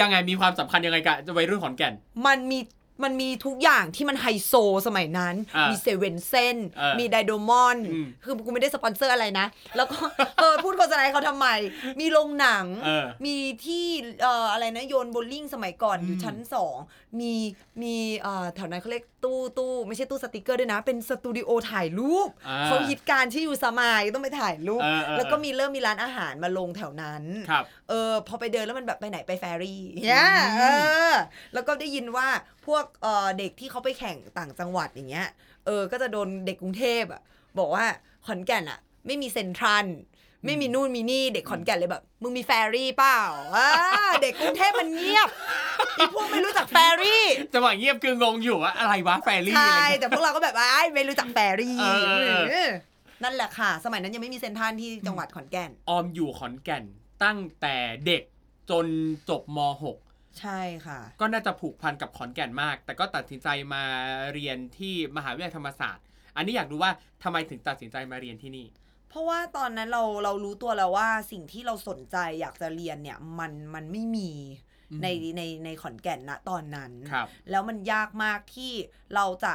[0.00, 1.92] ยังไงมีความสำคัญยังไงกับวัยรุ่นขอนแก่น
[2.26, 2.58] มันมี
[3.04, 4.52] มันมีทุกอย่างที่มันไฮโซ
[4.86, 9.96] สมัยนั้น อ่ามีมีสเวนเซ่นส์เออมีไดโดมอน อืมคือกูไม่ได้สปอนเซอร์อะไรนะ แล้วก็
[10.38, 11.46] เออพูดโฆษณาให้เขาทำไม
[12.00, 13.86] มีโรงหนัง เออมีที่
[14.22, 16.76] เอ่ออะไรนะโยนโบว์ลิ่งสมัยก่อนอยู่อืมชั้นสอง
[17.20, 17.32] มี
[17.82, 30.26] มีเอ่อแถวนั้นเขาเรียก ตู้ตู้ไม่ใช่ตู้สติกเกอร์ด้วยนะ เป็นสตูดิโอถ่ายรูปอ่าเขาฮิตการที่อยู่สมายต้องไปถ่ายรูปเออเออแล้วก็มีเริ่มมีร้านอาหารมาลงแถวนั้นครับเออพอไปเดินแล้วมันแบบไปไหนไปแฟรี่เนี่ย
[30.58, 30.62] เอ
[31.10, 31.12] อ
[31.54, 32.28] แล้วก็ได้ยินว่า
[32.66, 35.28] พวกเออเด็กที่เขาไปแข่งต่างจังหวัดอย่างเงี้ย
[35.66, 37.22] เออก็จะโดนเด็กกรุงเทพอะ
[37.58, 37.84] บอกว่า
[38.26, 39.86] ขอนแก่นอะ ไม่มีเซ็นทรัล
[40.44, 43.20] ไม่มีนู่นมีนี่เด็กขอนแก่นเลยแบบ มึงมีแฟรี่เปล่า
[43.56, 43.68] อ่า
[44.22, 45.28] เด็กกรุงเทพมันเงียบ
[45.98, 47.24] อีพวกไม่รู้จักแฟรี่
[47.54, 52.70] จังหวะเงียบคืองงอยู่ว่าอะไรวะแฟรี่อะไรใช่เงี้ย แต่พวกเราก็แบบว่าไอ้ไม่รู้จักแฟรี่เออเออเออ
[53.22, 56.84] นั่นแหละค่ะ สมัยนั้นยังไม่มีเซ็นทรัลที่จังหวัดขอนแก่น ออมอยู่ขอนแก่น
[57.24, 57.76] ตั้งแต่
[58.06, 58.22] เด็ก
[58.70, 58.86] จน
[59.28, 59.58] จบม
[59.98, 63.84] .6 ใช่ค่ะ ก็น่าจะผูกพันกับขอนแก่นมาก แต่ก็ตัดสินใจมา
[64.32, 66.04] เรียนที่มหาวิทยาลัยธรรมศาสตร์
[66.36, 68.66] อันนี้อยากรู้ว่าทำไมถึงตัดสินใจมาเรียนที่นี่
[69.12, 74.30] เพราะว่าตอนนั้นเราเรารู้ตัวแล้วว่าสิ่งที่เราสนใจอยากจะเรียนเนี่ยมันมันไม่มี
[74.90, 78.72] อืมในในในขอนแก่นณตอนนั้น ครับ แล้วมันยากมากที่
[79.14, 79.54] เราจะ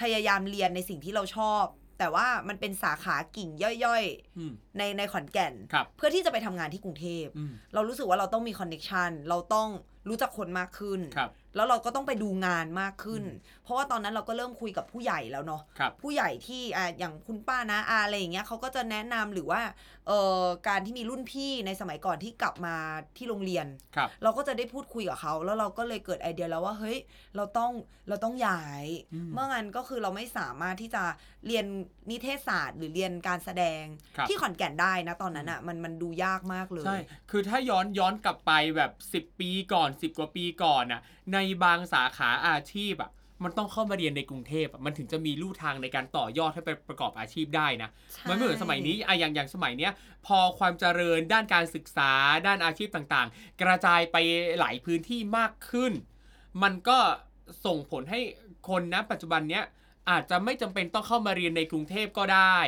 [0.00, 1.64] พยายามเรียนในสิ่งที่เราชอบ
[1.98, 4.04] แต่ว่ามันเป็นสาขากิ่งย่อย
[4.38, 9.68] อืม ๆ ในในขอนแก่น ครับ เพื่อที่จะไปทำงานที่กรุงเทพ อืม เรารู้สึกว่าเราต้องมี connection เราต้อง
[10.08, 13.24] รู้จักคนมากขึ้น ครับ แล้วเราก็ต้องไปดูงานมากขึ้น
[13.62, 19.60] เพราะว่าตอนนั้นเราก็เริ่มคุยกับผู้ใหญ่แล้วเนาะครับผู้ใหญ่ที่อะอย่างคุณป้านะอาอะไรอย่างเงี้ยเขาก็จะแนะนำหรือว่า
[20.08, 22.76] เอ่อการที่มีรุ่นพี่ในสมัยก่อนที่กลับมา
[23.16, 26.98] ที่โรงเรียน ครับ เราก็จะได้พูดคุยกับเขา แล้วเราก็เลยเกิดไอเดียแล้วว่าเฮ้ย
[27.36, 27.72] เราต้อง
[28.08, 28.84] เราต้องย้าย
[29.14, 31.02] อืมเมื่องั้นก็คือเราไม่สามารถที่จะ
[31.46, 31.64] เรียน
[32.10, 33.82] นิเทศศาสตร์ หรือเรียนการแสดง
[34.16, 36.98] ครับ ที่ขอนแก่นได้นะตอนนั้นอะมันมันดูยากมากเลย ใช่
[37.30, 41.00] คือถ้าย้อนย้อนกลับไปแบบ 10 ปีก่อน 10 กว่าปีก่อนน่ะ
[41.32, 43.10] ในบางสาขาอาชีพอะ
[43.44, 49.92] มันต้องเข้ามาเรียนในกรุงเทพอะมันถึงจะมีลู่ทางในการต่อยอดให้ไปประกอบอาชีพได้นะใช่มันไม่เหมือนสมัยนี้อะอย่างอย่างสมัยเนี้ย
[50.26, 52.12] พอความเจริญด้านการศึกษา
[52.46, 54.16] ด้านอาชีพต่างๆ กระจายไป
[54.60, 55.92] หลายพื้นที่มากขึ้น
[56.62, 56.98] มันก็
[57.66, 58.20] ส่งผลให้
[58.68, 59.64] คนนะปัจจุบันเนี้ย
[60.10, 62.58] อาจจะไม่จำเป็นต้องเข้ามาเรียนในกรุงเทพก็ได้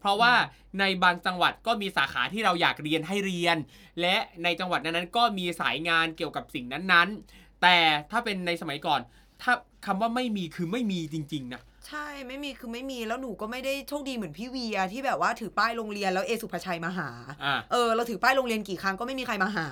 [0.00, 0.32] เพราะว่า
[0.80, 3.56] ในบางจังหวัดก็มีสาขาที่เราอยากเรียนให้เรียน
[4.00, 7.76] และในจังหวัดนั้นๆก็มีสายงานเกี่ยวกับสิ่งนั้นๆ แต่
[8.10, 9.00] ถ้าเป็นในสมัยก่อน
[9.42, 9.52] ถ้า
[9.86, 17.08] คำว่าไม่มีคือไม่มีจริง ๆ นะ ใช่ไม่มีคือไม่มีแล้วหนูก็ไม่ได้โชคดีเหมือนพี่เวียที่แบบว่าถือป้ายโรงเรียนแล้วเอสุภาชัยมาหา
[17.44, 19.68] อ่าเออเราถือป้ายโรงเรียนกี่ครั้งก็ไม่มีใครมาหา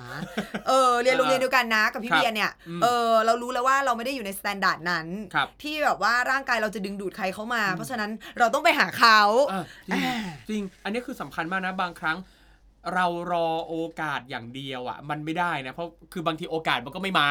[0.67, 9.19] เออเรียนโรงเรียนเดียวกันนะกับพี่ครับเวียร์เนี่ยอืมเออเรารู้แล้วว่าเราไม่ได้อยู่ใน standard นั้น ครับที่แบบว่าร่างกายเราจะดึงดูดใครเข้ามา เพราะฉะนั้นเราต้องไปหาเขา
[9.51, 10.15] อะจริงอ่า
[10.49, 12.17] จริง อันนี้คือสำคัญมากนะบางครั้ง
[12.93, 17.29] เรารอโอกาสอย่างเดียวอะ มันไม่ได้นะ เพราะคือบางทีโอกาสมันก็ไม่มา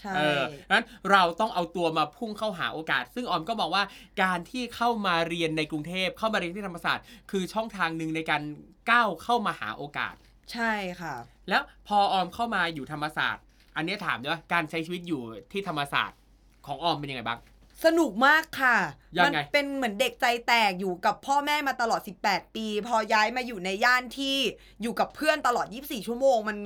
[0.00, 3.82] ใช่เออนั้นเราต้องเอาตัวมาพุ่งเข้าหาโอกาส ซึ่งออมก็บอกว่า
[4.22, 8.42] การที่เข้ามาเรียนในกรุงเทพเข้ามาเรียนที่ธรรมศาสตร์ คือช่องทางหนึ่งในการ
[8.90, 10.14] ก้าวเข้ามาหาโอกาส
[10.52, 11.14] ใช่ค่ะ
[11.48, 13.44] แล้วพอออมเข้ามาอยู่ธรรมศาสตร์
[13.76, 16.18] อันนี้ถามด้วยว่าการใช้ชีวิตอยู่ที่ธรรมศาสตร์
[16.66, 17.40] ของออมเป็นยังไงบ้าง
[17.84, 18.78] สนุกมากค่ะ
[19.18, 24.36] ยังไงมัเป็นเหมือนเด็กใจแตกอยู่กับพ่อแม่มาตลอด 18 ปี พอย้ายมาอยู่ในย่านที่
[24.82, 26.58] อยู่กับเพื่อนตลอด 24 ชั่วโมง มัน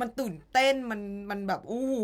[0.00, 1.00] มันตื่นเต้นมัน
[1.30, 1.94] มันแบบโอ้โห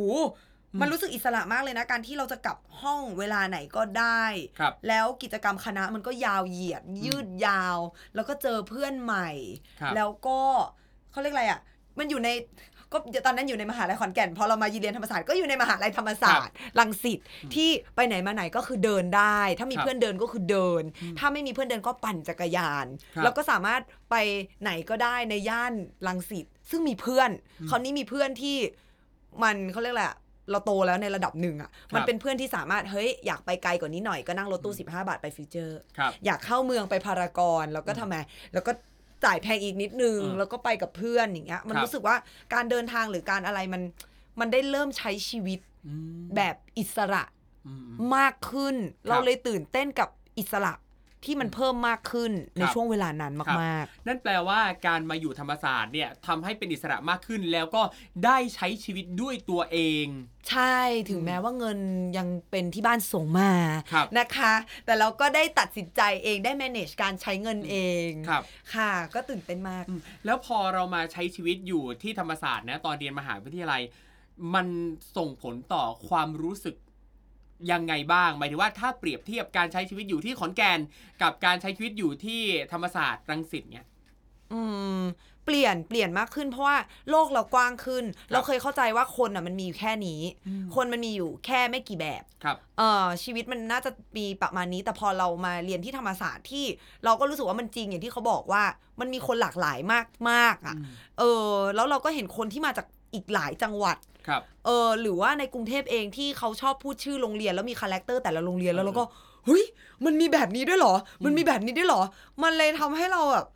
[0.81, 4.25] มันรู้สึกอิสระมากเลยนะ การที่เราจะกลับห้องเวลาไหนก็ได้
[4.59, 7.79] ครับ แล้วกิจกรรมคณะมันก็ยาวเหยียด ยืดยาว
[8.15, 9.29] แล้วก็เจอเพื่อนใหม่
[9.81, 10.41] ครับ แล้วก็
[11.11, 11.61] เขาเรียกอะไรอะ
[11.99, 12.31] มันอยู่ใน
[12.93, 17.19] ก็ตอนนั้นอยู่ในมหาลัยขอนแก่น พอเรามาเรียนธรรมศาสตร์ก็อยู่ในมหาลัยธรรมศาสตร์รังสิต
[17.55, 24.15] ที่ไปไหนมาไหนก็คือเดินได้ ถ้ามีครับเพื่อนเดินก็คือเดินอืมถ้าไม่มีเพื่อนเดินก็ปั่นจักรยานครับแล้วก็สามารถไป
[24.63, 25.73] ไหนก็ได้ในย่าน
[26.07, 28.57] รังสิตซึ่งมีเพื่อนอืมคราวนี้มีเพื่อนที่
[29.43, 30.19] มันเขาเรียกอะไรอะ
[30.51, 38.17] เราโตแล้วในระดับหนึ่งอะ มันครับเป็นเพื่อนที่สามารถ เฮ้ย อยากไปไกลกว่านี้หน่อยก็นั่งรถตู้ 15 บาทไปฟิวเจอร์ครับอยากเข้าเมืองไปพารากอนแล้วก็ทำไม
[38.55, 38.73] แล้วก็
[39.25, 42.17] จ่ายแพงอีกนิดนึงอืมแล้วก็ไปกับเพื่อนอย่างเงี้ย มันครับรู้สึกว่า
[42.55, 43.83] การเดินทางหรือการอะไรมัน
[44.41, 47.23] มันได้เริ่มใช้ชีวิตอืมแบบอิสระ
[47.67, 48.77] อืมมากขึ้น
[49.09, 50.73] เราเลยตื่นเต้นกับอิสระ
[51.25, 57.83] ที่มันเพิ่มมากขึ้นในครับช่วงเวลานั้นครับมากนั่นแปลว่าการมาอยู่ธรรมศาสตร์เนี่ยทำให้เป็นอิสระมากขึ้นแล้วก็
[58.25, 60.79] ได้ใช้ชีวิตด้วยตัวเองๆใช่
[61.11, 61.79] ถึงแม้ว่าเงิน
[62.19, 63.53] ยังเป็นที่บ้านส่งมา
[63.93, 64.55] ครับนะคะ
[64.85, 68.43] แต่เราก็ได้ตัดสินใจเองได้ manage การใช้เงินเองครับ
[68.75, 73.83] ค่ะ ก็ตื่นเต้นมากอืมแล้วพอเรามาใช้ชีวิตอยู่ที่ธรรมศาสตร์นะตอนเรียนมหาวิทยาลัย
[74.55, 74.67] มัน
[75.17, 76.77] ส่งผลต่อความรู้สึก
[77.73, 80.79] ยังไงบ้างหมายถึงว่าถ้าเปรียบเทียบการใช้ชีวิตอยู่ที่ขอนแก่น
[81.23, 82.41] กับการใช้ชีวิตอยู่ที่
[82.73, 83.87] ธรรมศาสตร์รังสิตเนี่ย
[84.53, 84.61] อื
[85.01, 85.03] ม
[85.45, 86.77] เปลี่ยนเปลี่ยนมากขึ้นเพราะว่า
[87.11, 96.65] โลกเรากว้างขึ้น เราเคยเข้าใจว่าคนอะมันมีอยู่แค่นี้อืมคนมันมีอยู่แค่ไม่กี่แบบครับเออชีวิตมันน่าจะมีประมาณนี้แต่พอเรามาเรียนที่ธรรมศาสตร์ที่
[97.05, 98.63] เราก็รู้สึกว่ามันจริงอย่างที่เขาบอกว่า
[99.01, 100.87] มันมีคนหลากหลายมากมากๆอะอืม
[101.19, 103.97] เออแล้วเราก็เห็นคนที่มาจากอีกหลายจังหวัด
[104.29, 109.05] ครับเออหรือว่าในกรุงเทพเองที่เขาชอบพูดชื่อโรงเรียนแล้วมี character แต่ละโรงเรียนแล้วเราก็
[109.47, 109.65] เฮ้ย
[110.05, 112.03] มันมีแบบนี้ด้วยเหรอ มันมีแบบนี้ด้วยเหรอ
[112.43, 113.47] มันเลยทำให้เราแบบ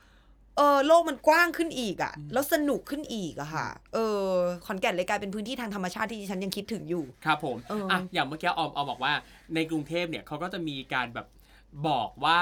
[0.57, 4.23] เออโลกมันกว้างขึ้นอีกอะแล้วสนุกขึ้นอีกอะค่ะ เออ
[4.67, 9.13] ขอนแก่นเลยกลายเป็นพื้นที่ทางธรรมชาติที่ดิฉันยังคิดถึงอยู่ ครับผมเอออ่อะอย่างเมื่อกี้ออมออมบอกว่า
[9.55, 11.27] ในกรุงเทพเนี่ยเขาก็จะมีการแบบ
[11.89, 12.41] บอกว่า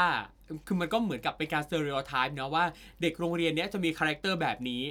[0.67, 2.65] คือมันก็เหมือนกับเป็นการ stereotype เนาะว่า
[3.03, 4.83] เด็กโรงเรียนเนี้ยจะมี character แบบนี้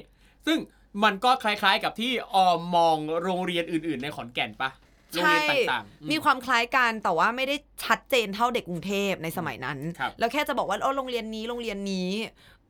[0.45, 0.57] ซึ่ง
[1.03, 4.69] มันก็คล้ายๆกับที่ออมมองโรงเรียนอื่น ๆ ในขอนแก่นปะ
[5.13, 12.11] โรงเรียนต่างๆอืมีความคล้ายกันแต่ว่าไม่ได้ชัดเจนเท่าเด็กกรุงเทพในสมัยนั้นครับแล้วแค่จะบอกว่าโอ้โรงเรียนนี้โรงเรียนนี้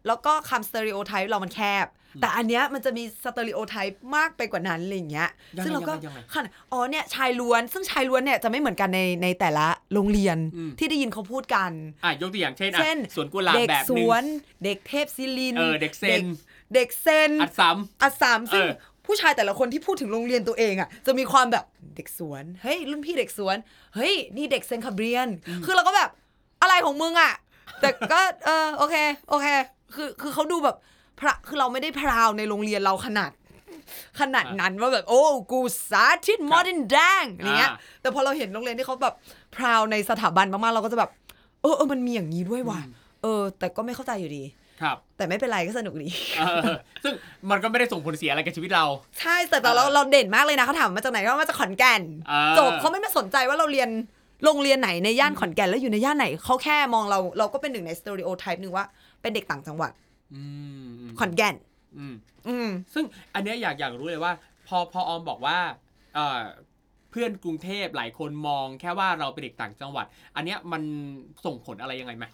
[0.08, 1.88] แล้วก็คำสเตอริโอไทป์เรามันแคบ
[2.22, 11.72] แต่อันเนี้ยมันจะมีสเตอริโอไทป์มากไปกว่านั้นอะไรอย่างเงี้ยยังไงซึ่งเราก็ยังไงยังไงขนาดอ๋อเนี่ยชายล้วน ซึ่งชายล้วนเนี่ยจะไม่เหมือนกันในในแต่ละโรงเรียนอืมที่ได้ยินเขาพูดกัน
[12.04, 14.24] อะยกตัวอย่างเช่นอะเช่นสวนกุหลาบเด็กแบบสหนึงวน
[14.64, 16.26] เด็กเทพศิลินเออเด็กเซน
[16.74, 17.70] เด็กเซนอัดซ้
[18.02, 18.74] อัสสามซึ่งเออ
[19.06, 23.58] ผู้ชายแต่ละคนที่พูดถึงโรงเรียนตัวเองอะจะมีความแบบเด็กสวนเฮ้ยรุ่นพี่เด็กสวน
[23.96, 25.28] เฮ้ยนี่เด็กเซนคาเบียน
[25.66, 26.10] คือเราก็แบบ
[26.62, 27.34] อะไรของมึงอะ
[27.82, 28.96] แต่ก็เออโอเค
[29.30, 29.48] โอเค
[29.96, 30.76] คือคือเขาดูแบบ
[31.20, 33.32] พระคือเราไม่ได้พราวในโรงเรียนเราขนาด
[34.20, 39.16] ขนาดนั้นว่าแบบโอ้กูสาธิตมอร์ดินแดงอะไรเงี้ยอ่าแต่พอเราเห็นโรงเรียนที่เขาแบบ
[39.56, 41.12] พราวในสถาบันมากๆเราก็จะแบบ
[41.62, 42.80] เออเออมันมีอย่างนี้ด้วยว่ะ
[43.22, 46.62] เออ แต่ก็ไม่เข้าใจอยู่ดี ครับ แต่ไม่เป็นไรก็สนุกดีเออ
[47.04, 47.14] ซึ่ง
[47.50, 48.86] มันก็ไม่ได้ส่งผลเสียอะไรกับชีวิตเรา
[49.20, 53.90] ใช่แต่แต่เราเออเราเด่นมากเลยนะเขาถามมาจากไหนก็มาจากขอนแก่นอ่าจบเขาไม่มาสนใจว่าเราเรียน
[54.44, 58.86] โรงเรียนไหนในย่านขอนแก่นแล้วอยู่ในย่านไหนเขาแค่มองเราเราก็เป็นหนึ่งใน stereotype หนึ่งว่า
[59.22, 59.92] เป็นเด็กต่างจังหวัด
[60.34, 60.44] อื
[60.84, 61.56] มอืมขอนแก่น
[61.98, 62.16] อืม
[62.48, 64.34] อืมซึ่งอันเนี้ยอยากอยากรู้เลยว่า
[64.68, 65.58] พอพอออมบอกว่า
[66.16, 66.42] เอ่อ
[67.12, 70.82] เพื่อนกรุงเทพหลายคนมองแค่ว่าเราเป็นเด็กต่างจังหวัด อันเนี้ยมัน
[71.46, 72.26] ส่งผลอะไรยังไงไหม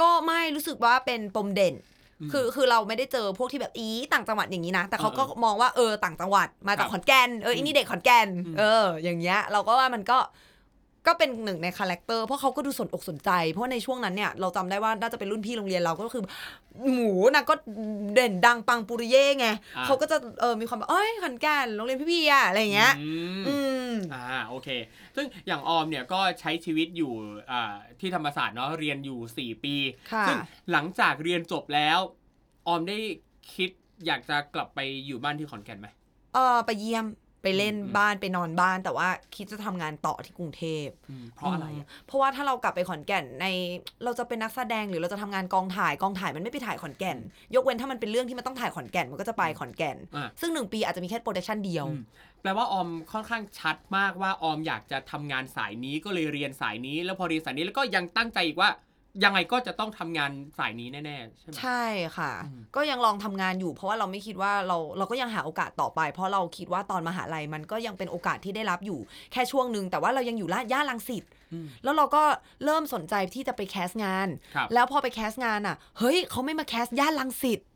[0.00, 1.91] ก็ไม่รู้สึกว่าเป็นปมเด่นอืม
[2.32, 10.18] คือคือเราไม่ได้เจอพวกที่แบบอีต่างจังหวัดอย่างนี้นะ แต่เขาก็เออมองว่าเออต่างจังหวัดมาจากครับขอนแก่นเอออีนี่เด็กขอนแก่นอืมเออ อย่างเงี้ย เราก็ว่ามันก็
[11.06, 16.22] ก็เป็นหนึ่งใน character เพราะเขาก็ดูสนอกสนใจ เพราะว่าในช่วงนั้นเนี่ยเราจำได้ว่าน่าจะเป็นรุ่นพี่โรงเรียนเราก็คือ
[16.92, 17.54] หมูนะก็
[18.14, 23.56] เด่นดังปังปุริเย่ไงอ่าเขาก็จะเออมีความแบบเอ้ยขอนแก่นโรงเรียนพี่ๆอะอะไรอย่างเงี้ยอืมอื
[23.88, 24.68] มอ่าโอเค
[25.16, 27.12] ซึ่งอย่างออมเนี่ยก็ใช้ชีวิตอยู่
[27.50, 29.74] อ่าที่ธรรมศาสตร์เนาะเรียนอยู่ 4 ปี
[30.12, 30.38] ค่ะซึ่ง
[30.72, 31.98] หลังจากเรียนจบแล้ว
[32.66, 32.98] ออมได้
[33.54, 33.70] คิด
[34.06, 35.88] อยากจะกลับไปอยู่บ้านที่ขอนแก่นไหม
[36.34, 37.06] เออไปเยี่ยม
[37.42, 43.46] ไปเล่นอืมบ้านไปนอนบ้าน แต่ว่าคิดจะทำงานต่อที่กรุงเทพอืมเพราะอะไรอะเพราะว่าถ้าเรากลับไปขอนแก่นใน
[44.04, 47.16] เราจะเป็นนักแสดงหรือเราจะทำงานกองถ่ายกองถ่ายมันไม่ไปถ่ายขอนแก่น
[47.54, 52.02] ยกเว้นถ้ามันเป็นเรื่องที่มันต้องถ่ายขอนแก่นมันก็จะไปขอนแก่นอ่าซึ่งหนึ่งปีอาจจะมีแค่ production เดียวอืม
[52.42, 58.70] แปลว่าออมค่อนข้างชัดมากว่าออมอยากจะทำงานสายนี้ก็เลยเรียนสายนี้ แล้วพอเรียนสายนี้แล้วก็ยังตั้งใจอีกว่า
[59.24, 61.82] ยังไงก็จะต้องทำงานสายนี้แน่ๆใช่ไหมใช่
[62.16, 68.98] ค่ะอืมก็ยังลองทำงานอยู่ เพราะว่าเราไม่คิดว่าเราเราก็ยังหาโอกาสต่อไป เพราะเราคิดว่าตอนมหาลัยมันก็ยังเป็นโอกาสที่ได้รับอยู่
[69.32, 72.22] แค่ช่วงหนึ่งแต่ว่าเรายังอยู่ย่านลังสิตอืมแล้วเราก็
[72.64, 77.71] เริ่มสนใจที่จะไปแคสต์งานครับแล้วพอไปแคสต์งานอะ เฮ้ยเขาไม่มาแคสต์ย่านลังสิตอืม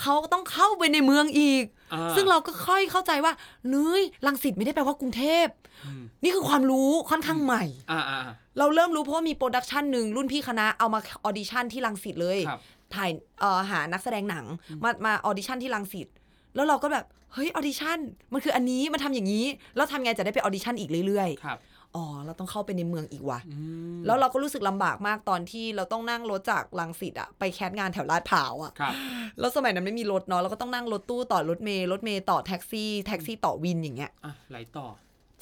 [0.00, 3.32] เขาก็ต้องเข้าไปในเมืองอีกอ่าซึ่งเราก็ค่อยเข้าใจว่า
[3.68, 5.46] เนี้ยรังสิตไม่ได้แปลว่ากรุงเทพ
[5.86, 12.60] อืมนี่คือความรู้ค่อนข้างใหม่อ่าอ่าอ่าเราเริ่มรู้เพราะว่ามี production หนึ่งรุ่นพี่คณะเอามา audition ที่รังสิตเลยครับ
[12.94, 13.10] ถ่าย
[13.40, 14.44] เอ่อหานักแสดงหนัง
[14.84, 16.08] มามา audition ที่รังสิต
[16.54, 17.98] แล้วเราก็แบบเฮ้ย audition
[18.32, 19.44] มันคืออันนี้มันทำอย่างนี้
[19.76, 23.56] แล้วทำไงจะได้ไป audition อีกเรื่อยครับๆ อ๋อเราต้องเข้าไปในเมืองอีกว่ะอื
[23.94, 28.94] มแล้วเราก็รู้สึกลำบากมากตอนที่เราต้องนั่งรถจากรังสิตอะไป cast งานแถวลาดพร้าวอะครับ
[29.38, 34.86] แล้วสมัยนั้นไม่มีรถเนาะเราก็ต้องนั่งรถตู้ต่อรถเมล์รถเมล์ต่อแท็กซี่แท็กซี่ต่อวินอย่างเงี้ยอะไหลต่อ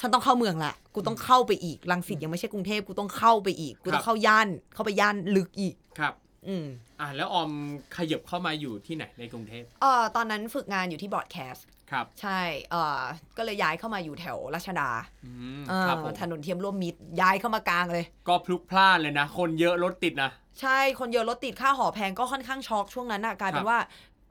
[0.01, 6.15] ฉันต้องเข้าเมืองละกูต้องเข้าไปอีกรังสิตยังไม่ใช่กรุงเทพกูต้องเข้าไปอีก กูต้องเข้าย่านเข้าไปย่านลึกอีกครับ
[6.49, 6.67] อืม
[7.01, 7.51] อะแล้วออม
[7.97, 13.01] ขยับเข้ามาอยู่ที่ไหนในกรุงเทพเออตอนนั้นฝึกงานอยู่ที่ Broadcast ครับ ใช่เออ
[13.37, 14.91] ก็เลยย้ายเข้ามาอยู่แถวรัชดา
[15.27, 23.79] อืมเออครับผมถนนเทียมร่วมมิตรย้ายเข้ามากลางเลย ก็พลุกพล่านเลยนะ คนเยอะรถติดนะ ใช่คนเยอะรถติดค่าหอแพงก็ค่อนข้างช็อกช่วงนั้นอะกลายเป็ครันบ ว่า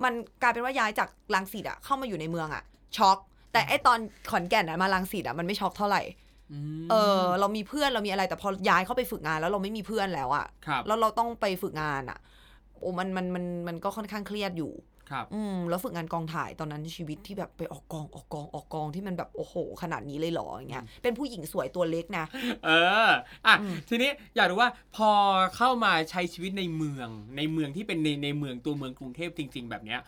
[0.04, 2.64] มันกลายเป็นว่าย้ายจากลังสิตอะเข้ามาอยู่ในเมืองอะ
[2.98, 3.18] ช็อก
[3.52, 4.00] แต่ไอตอน
[4.32, 6.02] ขอนแก่นอะมาลังสิตอะมันไม่ช็อกเท่าไหร่
[6.84, 12.20] มเออเรามีเพื่อนเรามีอะไรแต่พอย้ายเข้าไปฝึกงานแล้วเราไม่มีเพื่อนแล้วอะครับ แล้วเราต้องไปฝึกงานอะ
[12.82, 14.72] โอ้มันมันมันมันก็ค่อนข้างเครียดอยู่
[15.12, 22.26] ครับ อืมแล้วฝึกงานกองถ่ายตอนนั้นชีวิตที่แบบไปออกกองออกกองออกกองที่มันแบบโอ้โห ขนาดนี้เลยเหรออย่างเงี้ยเป็นผู้หญิงสวยตัวเล็กนะ
[22.66, 22.70] เอ
[23.08, 23.10] อ
[23.46, 25.10] อะอืมทีนี้อยากรู้ว่าพอ
[25.56, 30.00] เข้ามาใช้ชีวิตในเมือง ในเมืองที่เป็นในในเมืองตัวเมืองกรุงเทพจริง ๆ แบบเนี้ย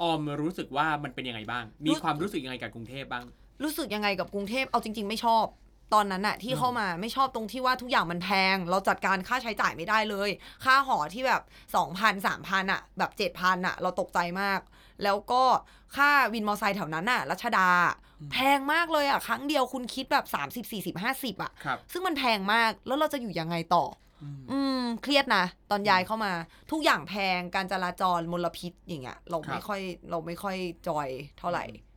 [0.00, 3.24] ออมรู้สึกว่ามันเป็นยังไงบ้าง มีความรู้สึกยังไงกับกรุงเทพบ้าง
[3.62, 5.46] รู้สึกยังไงกับกรุงเทพเอาจริง ๆ ไม่ชอบ
[5.94, 10.30] ตอนนั้นอะที่เข้ามาไม่ชอบตรงที่ว่าทุกอย่างมันแพง เราจัดการค่าใช้จ่ายไม่ได้เลย
[10.64, 11.42] ค่าหอที่แบบ
[11.74, 14.60] 2,000 3,000อะแบบ7,000อะเราตกใจมาก
[15.04, 15.42] แล้วก็
[15.96, 17.68] ค่าวินมอไซค์แถวนั้นอะรัชดา
[18.32, 20.24] แพงมากเลยอะครั้งเดียวคุณคิดแบบ
[20.54, 23.84] 30 40 50อะครับ ซึ่งมันแพงมากแล้วเราจะอยู่ยังไงต่อ
[24.22, 26.32] อืม อืม เครียดนะ ตอนย้ายเข้ามา
[26.70, 29.80] ทุกอย่างแพงการจราจรมลพิษอย่างเงี้ยเราครับไม่ค่อย
[30.10, 30.56] เราไม่ค่อย
[30.88, 31.89] จอยเท่าไหร่ อืม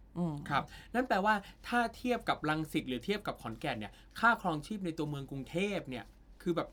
[0.50, 1.36] ครับ นั่นแปลว่า
[1.68, 6.06] ถ้าเทียบกับลังสิตหรือเทียบกับขอนแก่นเนี่ย ค่าครองชีพในตัวเมืองกรุงเทพเนี่ย
[6.42, 6.70] คือแบบ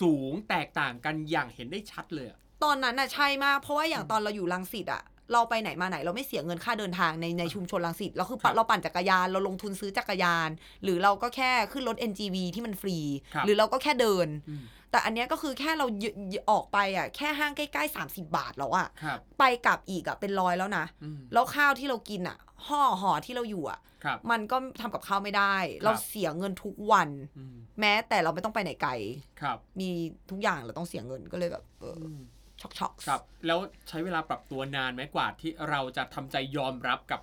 [0.00, 5.02] สูงแตกต่างกันอย่างเห็นได้ชัดเลยอะตอนนั้นน่ะใช่มาก เพราะว่าอย่างตอนเราอยู่รังสิตอะ
[5.32, 10.48] เราไปไหนมาไหนเราไม่เสียเงินค่าเดินทางในในชุมชนรังสิตเราคือปั่นเราปั่นจักรยานเราลงทุนซื้อจักรยาน
[10.84, 12.98] หรือเราก็แค่ขึ้นรถ NGV ที่มันฟรี
[13.34, 14.62] ครับหรือเราก็แค่เดินอืม
[14.94, 28.92] แต่อันเนี้ยก็คือแค่เรายยออกไปอะแค่ห้างใกล้ๆ 30 บาทแล้วอะครับไปกลับอีกอะเป็นร้อยแล้วนะอืมแล้วข้าวที่เรากินอะห่อห่อที่เราอยู่อะครับมันก็ทำกับข้าวไม่ได้ครับเราเสียเงินทุกวันอืมแม้แต่เราไม่ต้องไปไหนไกล
[29.40, 29.90] ครับ มี
[30.30, 32.20] ทุกอย่างเราต้องเสียเงินก็เลยแบบเอออม
[32.60, 37.20] ช็อกช็อกครับ แล้วใช้เวลาปรับตัวนานไหมกว่าที่เราจะทำใจยอมรับกับ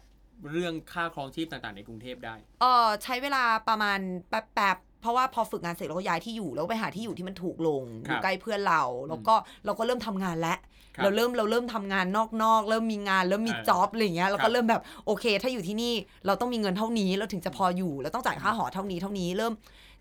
[0.49, 3.99] เรื่องค่าครองชีพต่างๆ ในกรุงเทพได้เออใช้เวลาประมาณ
[4.29, 9.33] แป๊บๆ เพราะว่าพอฝึกงานเสร็จเราก็ย้ายที่อยู่แล้วไปหาที่อยู่ที่มันถูกลงอครับยู่ใกล้เพื่อนเราแล้วก็
[9.65, 10.57] เราก็เริ่มทำงานแล้ว
[10.95, 12.05] ครับเราเริ่มเราเริ่มทำงาน
[12.43, 15.93] นอกๆเริ่มมีงานเริ่มมีเออจ็อบอะไรอย่างเงี้ยเราครัก็บเริ่มแบบโอเค ถ้าอยู่ที่นี่
[16.25, 19.53] เราต้องมีเงินเท่านี้เราถึงจะพออยู่เราต้องจ่ายค่าหอเท่านี้เท่านี้เริ่ม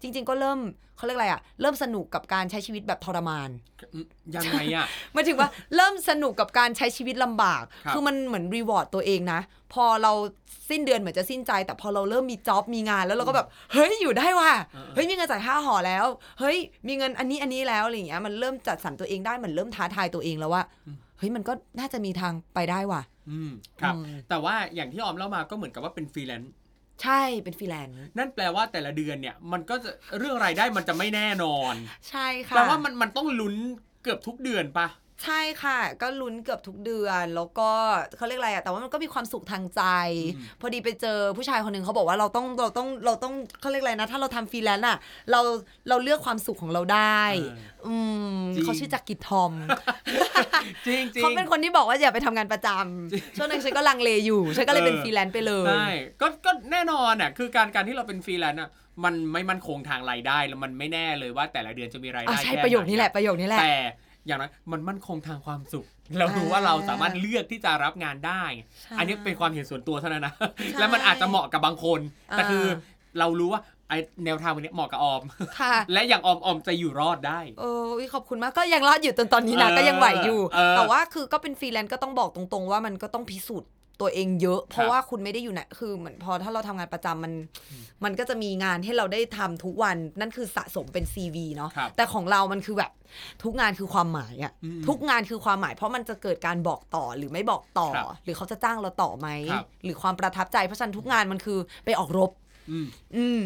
[0.03, 0.61] จริง ๆ ก็เริ่ม
[0.97, 3.51] เขาเรียกอะไรอะเริ่มสนุกกับการใช้ชีวิตแบบทรมาน
[3.95, 9.41] อืมยังไงอะหมายถึงว่าเริ่มสนุกกับการใช้ชีวิตลำบากครับอมันเหมือนรีวอร์ดตัวเองนะ
[9.73, 10.13] พอเรา
[10.71, 16.07] สิ้นเดือนเหมือนจะสิ้นใจ แต่พอเราเริ่มมีจ็อบมีงานแล้วเราก็แบบ เฮ้ยอยู่ได้ว่ะเออเฮ้ยมีเงินจ่ายค่าหอแล้ว
[16.41, 20.63] เฮ้ยมีเงินอันนี้อันนี้แล้วอะไรอย่างเงี้ยมันเริ่มจัดสรรตัวเองได้เหมือนเริ่มท้าทายตัวเองแล้วว่า
[21.19, 26.53] เฮ้ยมันก็น่าจะมีทางไปได้ว่ะ อืมครับอืมแต่ว่าอย่างที่ออมเล่ามาก็เหมือนกับว่าเป็นฟรีแลนซ์
[27.03, 31.75] ใช่เป็นฟรีแลนซ์นั่นแปลว่าแต่ละเดือนเนี่ย มันก็จะเรื่องรายได้มันจะไม่แน่นอน
[32.11, 33.55] ใช่ค่ะแปลว่ามันมันต้องลุ้น
[34.03, 34.87] เกือบทุกเดือนปะ
[35.23, 37.71] ใช่ค่ะ ก็ลุ้นเกือบทุกเดือน แล้วก็
[38.17, 39.83] เขาเรียกอะไรอะแต่ว่ามันก็มีความสุขทางใจ
[40.35, 44.97] อืมพอดีไปเจอผู้ชายคนหนึ่งเขาบอกว่าเราต้องเราต้องเราต้องเขาเรียกอะไรนะ ถ้าเราทำฟรีแลนซ์อะ
[45.31, 45.41] เรา
[45.89, 47.55] เราเลือกความสุขของเราได้เออ
[47.87, 47.95] อื
[48.35, 49.53] มจริง เขาชื่อจักรกิจทอม
[50.87, 52.69] จริงจริง เขาเป็นคนที่บอกว่าอย่าไปทำงานประจ
[53.03, 55.89] ช่วงนั้นฉันก็ลังเลอยู่ ฉันก็เลยเป็นเออ ฟรีแลนซ์ไปเลย ใช่
[56.21, 58.71] ก็ก็แน่นอนอะคือการการที่เราเป็นฟรีแลนซ์อะ
[59.05, 63.77] มันไม่มั่นคงทางรายได้แล้วมันไม่แน่เลยว่าแต่ละเดือนจะมีรายได้อะใช่แค่ประโยคนี้แหละประโยคนี้แหละ แต่
[64.27, 65.87] อย่างนั้นมันมั่นคงทางความสุข
[66.19, 68.43] เรารู้ว่าเราสามารถเลือกที่จะรับงานได้
[68.83, 72.01] ใช่อันนี้เป็นความเห็นส่วนตัวเท่านั้นนะใช่แล้วมันอาจจะเหมาะกับบางคน
[72.31, 72.65] แต่อ่าคือ
[73.19, 73.93] เรารู้ว่าไอ
[74.25, 75.23] แนวทางวันนี้เหมาะกับออม
[75.61, 83.71] ค่ะและอย่างออมออมจะอยู่รอดได้เอออุ๊ยขอบคุณมากก็ยังรอดอยู่จนตอนนี้นะเออก็ยังไหวอยู่เออแต่ว่าคือก็เป็นฟรีแลนซ์ก็ต้องบอกตรงๆ ว่ามันก็ต้องพิสูจน์
[84.01, 87.33] ตัวเองเยอะ เพราะว่าคุณไม่ได้อยู่ไหนคือเหมือนพอถ้าเราทำงานประจำมัน
[88.05, 92.93] มันก็จะมีงานให้เราได้ทำทุกวันนั่นคือสะสมเป็น CV เนาะครับแต่ของเรามันคือแบบ
[93.43, 102.31] ทุกงานคือความหมายอะอืมทุกงานคือความหมาย เพราะมันจะเกิดการบอกต่อหรือไม่บอกต่อครับหรือเขาจะจ้างเราต่อไหมครับหรือความประทับใจเพราะฉะนั้นทุกงานมันคือไปออกรบ
[102.71, 103.43] อืมอืม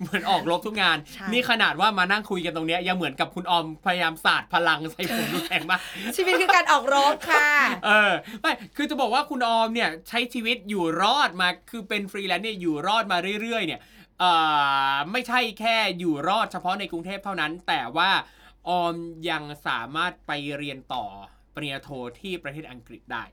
[0.00, 5.80] เหมือนออกรบทุกงานใช่นี่ขนาดว่ามานั่งคุยกันตรงเนี้ยยังเหมือนกับคุณออมพยายามสาดพลังใส่ผมดูแข็งมาก
[6.16, 7.48] ชีวิตคือการออกรบค่ะ
[7.86, 13.80] เออไม่คือจะบอกว่าคุณออมเนี่ยใช้ชีวิตอยู่รอดมาคือเป็นฟรีแลนซ์เนี่ยอยู่รอดมาเรื่อยๆ เนี่ย
[14.20, 14.32] เอ่
[14.92, 18.10] อไม่ใช่แค่อยู่รอดเฉพาะในกรุงเทพเท่านั้น แต่ว่า
[18.68, 18.94] ออม
[19.30, 21.04] ยังสามารถไปเรียนต่อ
[21.54, 21.90] ปริญญาโท
[22.20, 23.24] ที่ประเทศอังกฤษได้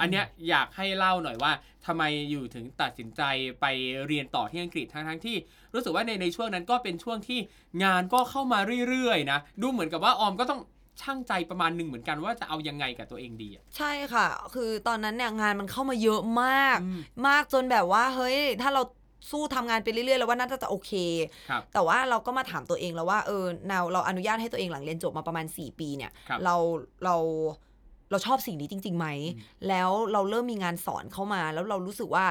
[0.00, 1.52] อันเนี้ยอยากให้เล่าหน่อยว่า
[1.86, 3.22] ทำไมอยู่ถึงตัดสินใจ
[3.60, 3.66] ไป
[4.06, 5.36] เรียนต่อที่อังกฤษทั้งทั้งๆที่
[5.74, 7.38] รู้สึกว่าในในช่วงนั้นก็เป็นช่วงที่
[7.84, 10.60] งานก็เข้ามาเรื่อยๆนะดูเหมือนกับว่าออมก็ต้อง
[11.02, 18.82] ช่างใจประมาณหนึ่งเหมือนกันว่าจะเอายังไงกับตัวเองดีอะใช่ค่ะ คือตอนนั้นเนี่ยงานมันเข้ามาเยอะมากอืมมากจนแบบว่าเฮ้ยถ้าเรา
[19.30, 20.92] สู้ทำงานไปเรื่อยๆ แล้วว่าน่าจะโอเค
[21.50, 26.56] ครับแต่ว่าเราก็มาถามตัวเองแล้วว่าเออเราเราอนุญาตให้ตัวเองหลังเรียนจบมาประมาณ 4 ปีเนี่ยครับเรา
[27.04, 27.16] เรา
[28.10, 32.26] เราชอบสิ่งนี้จริงๆไหมอืมแล้วเราเริ่มมีงานสอนเข้ามา แล้วเรารู้สึกว่า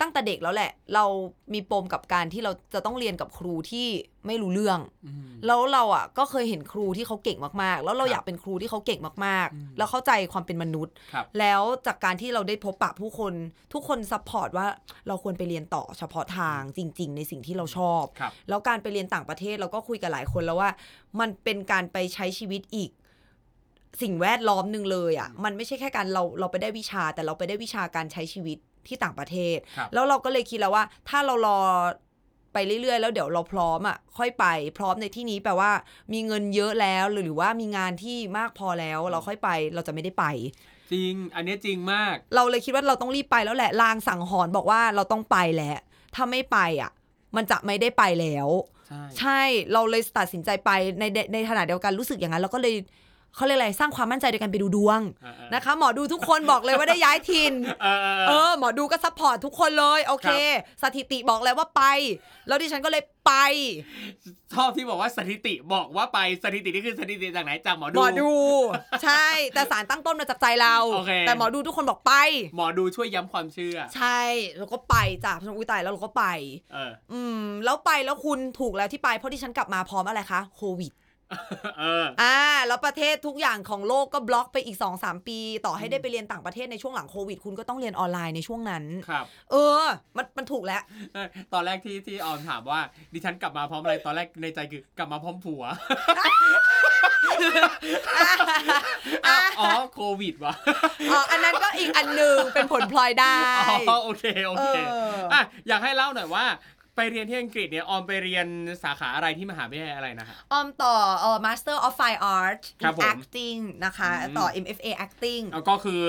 [0.00, 1.04] ตั้งแต่เด็กแล้วแหละ เรา
[1.54, 3.86] มีปมกับการที่เราจะต้องเรียนกับครูที่
[4.26, 13.34] ไม่รู้เรื่องอืมแล้วเราอะก็เคยเห็นครูที่เขาเก่งมากๆ แล้วเราครับอยากเป็นครูที่เขาเก่งมากอืมๆแล้วเข้าใจความเป็นมนุษย์ครับแล้วจากการที่เราได้พบปะผู้คน
[13.72, 14.66] ทุกคน support ว่า
[15.08, 20.70] เราควรไปเรียนต่อเฉพาะทางจริง ๆ ในสิ่งที่เราชอบครับแล้วการไปเรียนต่างประเทศเราก็คุยกับหลายคนแล้วว่า
[21.20, 22.90] มันเป็นการไปใช้ชีวิตอีก
[24.02, 31.60] สิ่งแวดล้อมหนึ่งเลยอะมันไม่ใช่แค่การเราเราไปได้วิชา แต่เราไปได้วิชาการใช้ชีวิตที่ต่างประเทศครับแล้วเราก็เลยคิดแล้วว่า ถ้าเรารอ
[32.52, 34.46] ไปเรื่อยๆ แล้วเดี๋ยวเราพร้อมอะค่อยไป
[34.78, 35.70] พร้อมในที่นี้แปลว่า
[36.12, 40.24] มีเงินเยอะแล้วหรือว่ามีงานที่มากพอแล้วเราค่อยไปเราจะไม่ได้ไป
[40.92, 45.76] จริง อันเนี้ยจริงมาก เราเลยคิดว่าเราต้องรีบไปแล้วแหละลางสั่งหอนบอกว่าเราต้องไปแหละ
[46.14, 46.90] ถ้าไม่ไปอะ
[47.36, 48.48] มันจะไม่ได้ไปแล้ว
[48.88, 49.40] ใช่ใช่
[49.72, 52.74] เราเลยตัดสินใจไปในในในขณะเดียวกันรู้สึกอย่างนั้นเราก็เลย
[53.36, 60.28] เขาเรียกอะไรสร้างความมั่นใจโดยการไปดูดวงเออเออนะคะ หมอดูทุกคนบอกเลยว่าได้ย้ายถิ่นเออเออเอเอออหมอดูก็ support ทุกคนเลยโอเค
[60.82, 61.82] สถิติบอกแล้วว่าไป
[62.48, 63.32] แล้วดิฉันก็เลยไป
[64.54, 68.32] ชอบที่บอกว่าสถิติบอกว่าไปสถิตินี่คือสถิติจากไหนจากหมอดูหมอดู
[69.04, 72.12] ใช่ แต่สารตั้งต้นมาจากใจเราโอเคแต่หมอดูทุกคนบอกไป
[72.56, 74.20] หมอดูช่วยย้ำความเชื่อ ใช่
[74.58, 76.24] เราก็ไปจ้ะอุ้ยตายแล้วเราก็ไป
[76.72, 89.84] เออ อืม แล้วไปแล้วคุณถูกแล้วที่ไปเพราะที่ฉันกลับมาพร้อมอะไรคะโควิดเอออ่า แล้วประเทศทุกอย่างของโลกก็บล็อกไปอีก2 3ปี ต่อให้ได้ไปเรียนต่างประเทศในช่วงหลังโควิด คุณก็ต้องเรียนออนไลน์ในช่วงนั้น ครับ เออ
[90.16, 90.82] มันมันถูกแล้ว
[91.14, 92.80] เออตอนแรกที่ที่ออมถามว่า
[93.12, 95.62] ดิฉันกลับมาพร้อมอะไร ตอนแรกในใจคือกลับมาพร้อมผัว
[99.26, 100.54] อ้าวอ๋อโควิดวะ
[101.10, 103.36] อ๋ออันนั้นก็อีกอันหนึ่งเป็นผลพลอยได้
[103.88, 106.44] อ๋อโอเคโอเคเอออ่อะอยากให้เล่าหน่อยว่า
[106.96, 108.46] ไปเรียนที่อังกฤษเนี่ยออมไปเรียน
[108.84, 116.00] สาขาอะไรที่มหาวิทยาลัยอะไรนะฮะ ออมต่อเอ่อ Master of Fine Art ครับผม in Acting นะคะ อืม ต่อ MFA Acting แล้วก็คือ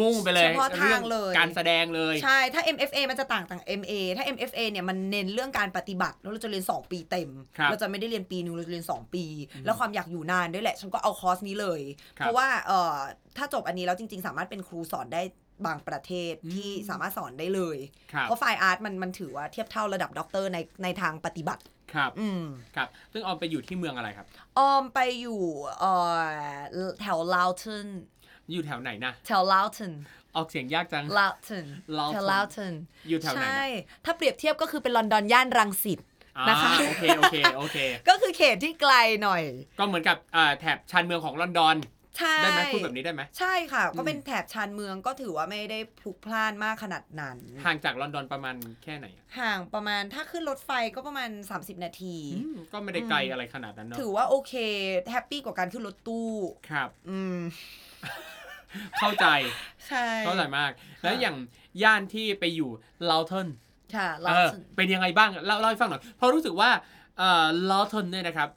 [0.00, 9.14] มุ่งไปเลยเฉพาะทางเลย การแสดงเลย ใช่ ถ้า MFA มันจะต่างต่าง MA ถ้า MFA เนี่ยมันเน้นเรื่องการปฏิบัติ แล้วเราจะเรียน 2 ปีเต็ม ครับเราจะไม่ได้เรียนปีหนึงเราจะเรียน 2
[9.14, 9.24] ปี
[9.64, 11.80] แล้วความอยากอยู่นานด้วยแหละ ฉันก็เอาคอร์สนี้เลย
[12.18, 12.96] ครับเพราะว่าเอ่อ
[13.36, 15.22] ถ้าจบอันนี้แล้วจริง ๆ สามารถเป็นครูสอนได้
[15.66, 17.78] บางประเทศอืมที่สามารถสอนได้เลย
[18.12, 21.62] ครับเพราะ Fine Art มันมันถือว่าเทียบเท่าระดับด็อกเตอร์ในในทางปฏิบัติ
[21.94, 22.42] ครับ อืม
[22.76, 24.26] ครับ ซึ่งออมไปอยู่ที่เมืองอะไรครับ
[24.58, 25.40] ออมไปอยู่
[25.78, 27.86] เอ่อแถวลาวตัน
[28.52, 29.92] อยู่แถวไหนนะ แถวลาวตัน
[30.36, 31.66] ออกเสียงยากจังลาวตัน
[31.98, 32.72] Loughton แถวลาวตัน
[33.08, 36.00] อยู่แถวไหน ใช่นะถ้าเปรียบเทียบก็คือเป็นลอนดอนย่านรังสิต
[36.38, 37.78] อ่านะคะโอเคโอเคโอเค
[38.08, 39.42] ก็คือเขตที่ไกลหน่อย
[39.78, 41.76] ก็เหมือนกับอ่าแถบชานเมืองของลอนดอน
[42.18, 54.52] ใช่ได้ไหมพูดแบบนี้ได้ไหมใช่ค่ะอืมก็เป็นแถบชานเมืองก็ถือว่าไม่ได้พลุกพล่านมากขนาดนั้นห่างจากลอนดอนประมาณแค่ไหนอะห่างประมาณถ้าขึ้นรถไฟก็ประมาณ 30 นาทีอืมก็ไม่ได้ไกลอะไรขนาดนั้นเนาะถือว่าโอเค
[55.10, 56.30] happy กว่าการขึ้นรถตู้
[56.70, 57.38] ครับ อืม
[58.98, 59.26] เข้าใจ
[59.88, 60.70] ใช่เข้าใจมาก
[61.02, 61.36] แล้วอย่าง
[61.82, 62.70] ย่านที่ไปอยู่
[63.10, 63.48] Loughton
[63.96, 66.70] ค่ะเอเราอเป็นยังไงบ้างเล่าเล่าให้ฟังหน่อยเพราะรู้สึกว่า
[67.18, 68.48] เอ่อ Loughton เนี่ยนะครับ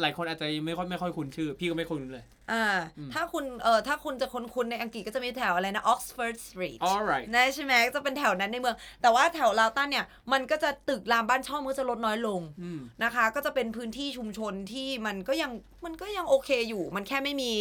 [0.00, 2.64] หลายคนอาจจะไม่ค่อยไม่ค่อยคุ้นชื่อ พี่ก็ไม่คุ้นเลย อ่า
[2.98, 15.50] อืมถ้าคุณเออถ้าคุณจะคุ้นๆในอังกฤษก็จะมีแถวอะไรนะ Oxford Street alright นะใช่ไหมจะเป็นแถวนั้นในเมือง แต่ว่าแถวลาวตันเนี่ย มันก็จะตึกรามบ้านช่องมันก็จะลดน้อยลงอืมนะคะ ก็จะเป็นพื้นที่ชุมชนที่มันก็ยัง
[15.84, 17.52] มันก็ยังโอเคอยู่ มันแค่ไม่มี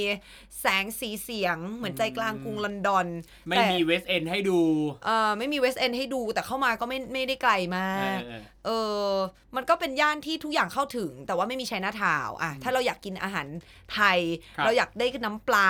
[0.62, 3.08] แสงสีเสียง เหมือนใจกลางกรุงลอนดอน
[3.48, 4.60] ไม่แต่มีเวสเอนให้ดู
[5.06, 8.70] เออไม่มีเวสเอนให้ดู แต่เข้ามาก็ไม่ไม่ได้ไกลมาเอกอเออเอ
[9.12, 9.14] อ
[9.56, 13.48] มันก็เป็นย่านที่ทุกอย่างเข้าถึง แต่ว่าไม่มีใช้หน้าทาวน์อะ ถ้าเราอยากกินอาหาร
[13.94, 14.20] ไทย
[14.58, 15.70] ครับเราอยากได้น้ำปลา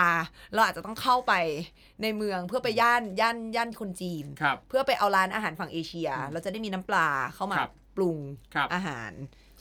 [0.53, 1.33] เราอาจจะต้องเข้าไป
[2.01, 8.17] ในเมืองเพื่อไปย่านย่านย่านคนจีนครับเพื่อไปเอาร้านอาหารฝั่งเอเชีย เราจะได้มีน้ำปลาเข้ามาครับปรุง
[8.55, 9.11] ครับอาหาร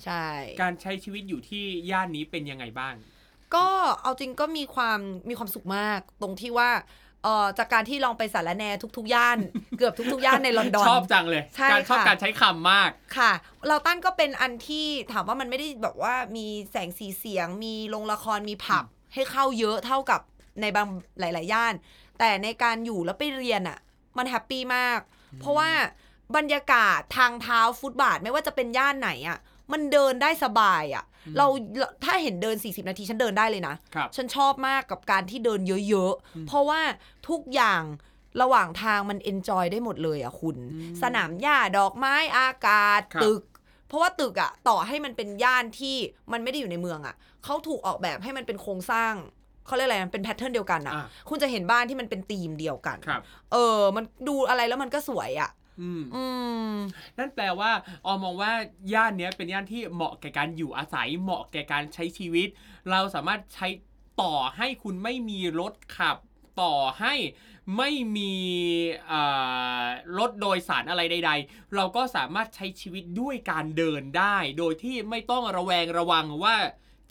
[0.04, 0.24] ใช่
[0.62, 2.94] การใช้ชีวิตอยู่ที่ย่านนี้เป็นยังไงบ้าง
[3.54, 3.66] ก็
[4.02, 6.70] เอาจริงก็มีความมีความสุขมากตรงที่ว่า
[7.22, 8.64] เอ่อจากการที่ลองไปสารแหน
[8.96, 9.38] ทุกๆ ย่าน
[9.78, 13.32] เกือบทุกๆ ย่านในลอนดอนชอบจังเลย ใช่การชอบค่ะ การใช้คำมาก ค่ะ
[13.68, 18.84] เราตั้นก็เป็นอันที่ถามว่ามันไม่ได้แบบว่ามีแสงสีเสียง มีโรงละครมีผับ
[19.14, 20.20] ให้เข้าเยอะเท่ากับ
[20.60, 20.88] ในบาง
[21.20, 21.74] หลาย ๆ ย่าน
[22.18, 23.78] แต่ในการอยู่แล้วไปเรียนอะ่ะ
[24.16, 25.00] มันแฮปปี้มาก
[25.40, 25.70] เพราะว่า
[26.36, 29.38] บรรยากาศทางเท้าฟุตบาทไม่ว่าจะเป็นย่านไหนอะ่ะ
[29.72, 31.04] มันเดินได้สบายอะ่ะ
[31.38, 31.46] เรา
[32.04, 36.80] ถ้าเห็นเดิน 40 นาทีฉันเดินได้เลยนะครับฉันชอบมากกับการที่เดินเยอะๆ เพราะว่า
[37.28, 37.82] ทุกอย่าง
[38.42, 40.56] ระหว่างทางมันเอนจอยได้หมดเลยอะคุณ
[41.02, 43.42] สนามหญ้าดอกไม้อากาศครับตึก
[43.88, 45.96] เพราะว่าตึกอะต่อให้มันเป็นย่านที่
[46.32, 47.14] มันไม่ได้อยู่ในเมืองอะ
[47.44, 49.14] เขาถูกออกแบบให้มันเป็นโครงสร้าง
[49.66, 55.50] เขาเรียกอะไรมันเป็นแพทเทิร์นเดียวกันอะอะคุณจะเห็นบ้านที่มันเป็นธีมเดียวกันครับเออ มันดูอะไรแล้วมันก็สวยอะ
[55.80, 56.24] อืม อื
[56.74, 56.76] ม
[57.18, 57.70] นั่นแปลว่า
[58.06, 58.52] ออมมองว่า
[58.92, 62.48] ย่านเนี้ยเป็นย่านที่เหมาะแก่การอยู่อาศัยเหมาะแก่การใช้ชีวิต
[62.90, 63.68] เราสามารถใช้
[64.22, 66.16] ต่อให้คุณไม่มีรถขับ
[66.60, 67.14] ต่อให้
[67.76, 68.34] ไม่มี
[69.10, 69.84] อ่า
[70.18, 76.56] รถโดยสารอะไรใด ๆ เราก็สามารถใช้ชีวิตด้วยการเดินได้ โดยที่ไม่ต้องระแวงระวังว่า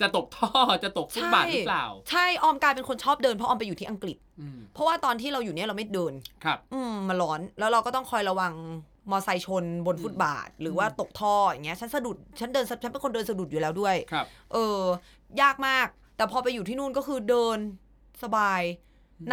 [0.02, 0.52] จะตกท่อ
[0.84, 6.14] จะตกฟุตบาทหรือเปล่า ใช่ออมกลายเป็นคนชอบเดินเพราะออมไปอยู่ที่อังกฤษอืมเพราะว่าตอนที่เราอยู่เนี่ยเราไม่เดิน
[6.46, 8.54] ครับ อืมมันร้อนแล้วเราก็ต้องคอยระวัง
[9.12, 15.88] มอไซค์ชนบนฟุตบาท หรือว่าตกท่ออย่างเงี้ยฉันสะดุดฉันเดินฉันเป็นคนเดินสะดุดอยู่แล้วด้วยครับเออ ยากมาก
[16.18, 17.58] แต่พอไปอยู่ที่นู่นก็คือเดิน
[18.24, 18.62] สบาย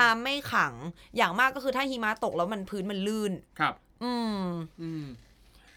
[0.00, 0.74] น้ำไม่ขัง
[1.16, 4.44] อย่างมากก็คือถ้าหิมะตกแล้วมันพื้นมันลื่นครับ อืม
[4.80, 5.04] อืม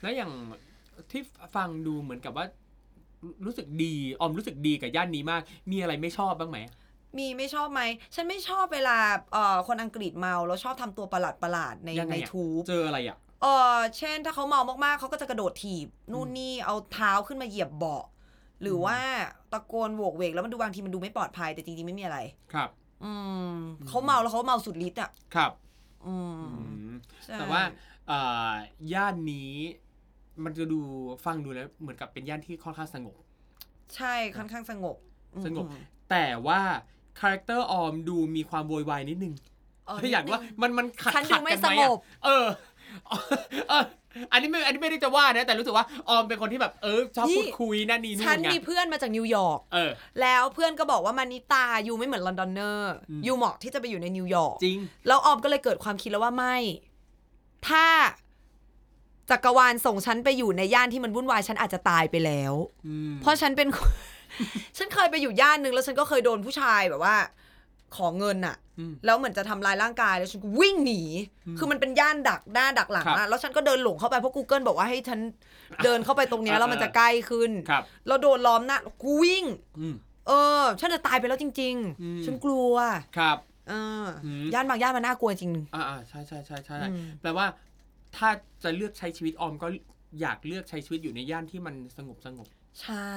[0.02, 0.32] แล้วอย่าง
[1.12, 1.22] ที่
[1.56, 2.46] ฟังดูเหมือนกับว่า
[3.24, 5.42] รู้รู้สึกดีออมรู้สึกดีกับย่านนี้มาก
[5.72, 6.60] มีอะไรไม่ชอบบ้างไหม
[7.18, 7.82] มีไม่ชอบไหม
[8.16, 8.98] ฉันไม่ชอบเวลา
[9.34, 13.46] เอ่อคนอังกฤษเมาแล้วชอบทำตัวประหลาดประหลาดๆในยังไงในอะทูบเจออะไรอะเอ
[13.76, 18.04] อเช่นถ้าเขาเมามากๆเขาก็จะกระโดดถีบนู่นนี่เอาเท้าขึ้นมาเหยียบเบาะ
[18.62, 18.98] หรือว่า
[19.52, 22.20] ตะโกนโหวกเวกแล้วมันดูบางทีมันดูไม่ปลอดภัยแต่จริงๆไม่มีอะไร
[22.54, 22.70] ครับ
[23.04, 23.12] อื
[23.54, 23.56] ม
[23.88, 25.52] เขาเมาแล้วเขาเมาสุดฤทธิ์อะครับ
[26.06, 26.50] อืมอื
[26.90, 26.92] ม
[27.24, 27.62] ใช่แต่ว่า
[28.08, 28.20] เอ่
[28.52, 28.56] อ
[28.94, 29.54] ย่านนี้
[30.44, 30.80] มันจะดู
[31.26, 33.16] ฟังดูแล้วเหมือนกับเป็นย่านที่ค่อนข้างสงบ
[33.96, 34.96] ใช่ค่อนข้างสงบ
[35.46, 36.62] สงบอืมแต่ว่า
[37.20, 39.34] character ออมดูมีความโวยวายนิดนึง
[39.88, 42.46] เออถ้าอยากว่ามันมันขัดฉันดูขัดกันไหมสงบอะเออ
[43.70, 43.84] เออ
[44.32, 56.56] อันนี้ไม่อันนี้ไม่ได้จะว่านะ แต่รู้สึกว่าออมเป็นคนที่แบบเออชอบนี่พูดคุยนั่นนี่นู่นไงฉันมีเพื่อนมาจากนิวยอร์กเออ แล้วเพื่อนก็บอกว่ามานิตาอยู่ไม่เหมือน Londoner อืมอยู่เหมาะที่จะไปอยู่ในนิวยอร์กจริง แล้วออมก็เลยเกิดความคิดแล้วว่าไม่
[57.68, 57.86] ถ้า
[59.30, 62.54] จักรวาลส่งฉันไปอยู่ในย่านที่มันวุ่นวายฉันอาจจะตายไปแล้ว
[62.88, 63.68] อืมเพราะฉันเป็น
[64.78, 67.16] ฉันเคยไปอยู่ย่านหนึ่งแล้วฉันก็เคยโดนผู้ชายแบบว่า
[67.96, 71.02] ขอเงินอะอืมแล้วเหมือนจะทำลายร่างกายแล้วฉันก็วิ่งหนี
[71.58, 75.20] คือมันเป็นย่านดักหน้าดักหลังครัอะบแล้วฉันก็เดินหลงเข้าไปเพราะ Google บอกว่าให้ฉัน
[75.84, 79.46] เดินเข้าไปตรงเนี้ยอ่าแล้วมันจะใกล้ขึ้นครับเราโดนล้อมหน้ากูวิ่ง
[79.80, 79.96] อืม
[80.28, 82.74] เออ ฉันจะตายไปแล้วจริงอืมๆฉันกลัว
[83.18, 83.38] ครับ
[83.70, 83.74] เอ
[84.04, 87.46] ออมย่านบางย่านมันน่ากลัวจริง อ่าอ่าใช่ใช่ใช่ใช่อืมแปลว่า
[88.18, 88.30] ถ้า
[88.64, 89.68] จะเลือกใช้ชีวิตออมก็
[90.22, 92.48] อยากเลือกใช้ชีวิตอยู่ในย่านที่มันสงบสงบ
[92.82, 93.14] ใช่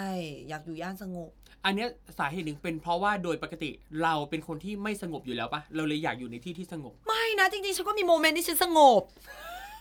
[0.48, 1.30] อยากอยู่ย่านสงบ
[1.64, 1.88] อันเนี้ย
[2.18, 3.70] สาเหตุหนึ่งเป็นเพราะว่าโดยปกติ
[4.02, 9.02] เราเป็นคนที่ไม่สงบอยู่แล้วปะเราเลยอยากอยู่ในที่ที่สงบ ไม่นะ จริงๆ ฉันก็มีโมเมนต์ที่ฉันสงบ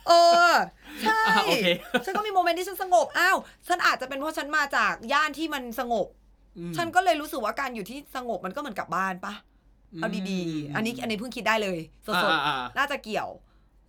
[0.08, 0.12] เอ
[0.52, 0.54] อ
[1.02, 1.68] ใช่ อ่าโอเค
[2.06, 3.38] ฉันก็มีโมเมนต์ที่ฉันสงบ อ้าว
[3.68, 6.08] ฉันอาจจะเป็นเพราะฉันมาจากย่านที่มันสงบ
[6.58, 9.34] อืมฉันก็เลยรู้สึกว่าการอยู่ที่สงบมันก็เหมือนกลับบ้านปะ
[9.96, 13.30] เอาดีมๆอันนี้อันนี้เพิ่งคิดได้เลยสดอ่าอ่าๆน่าจะเกี่ยว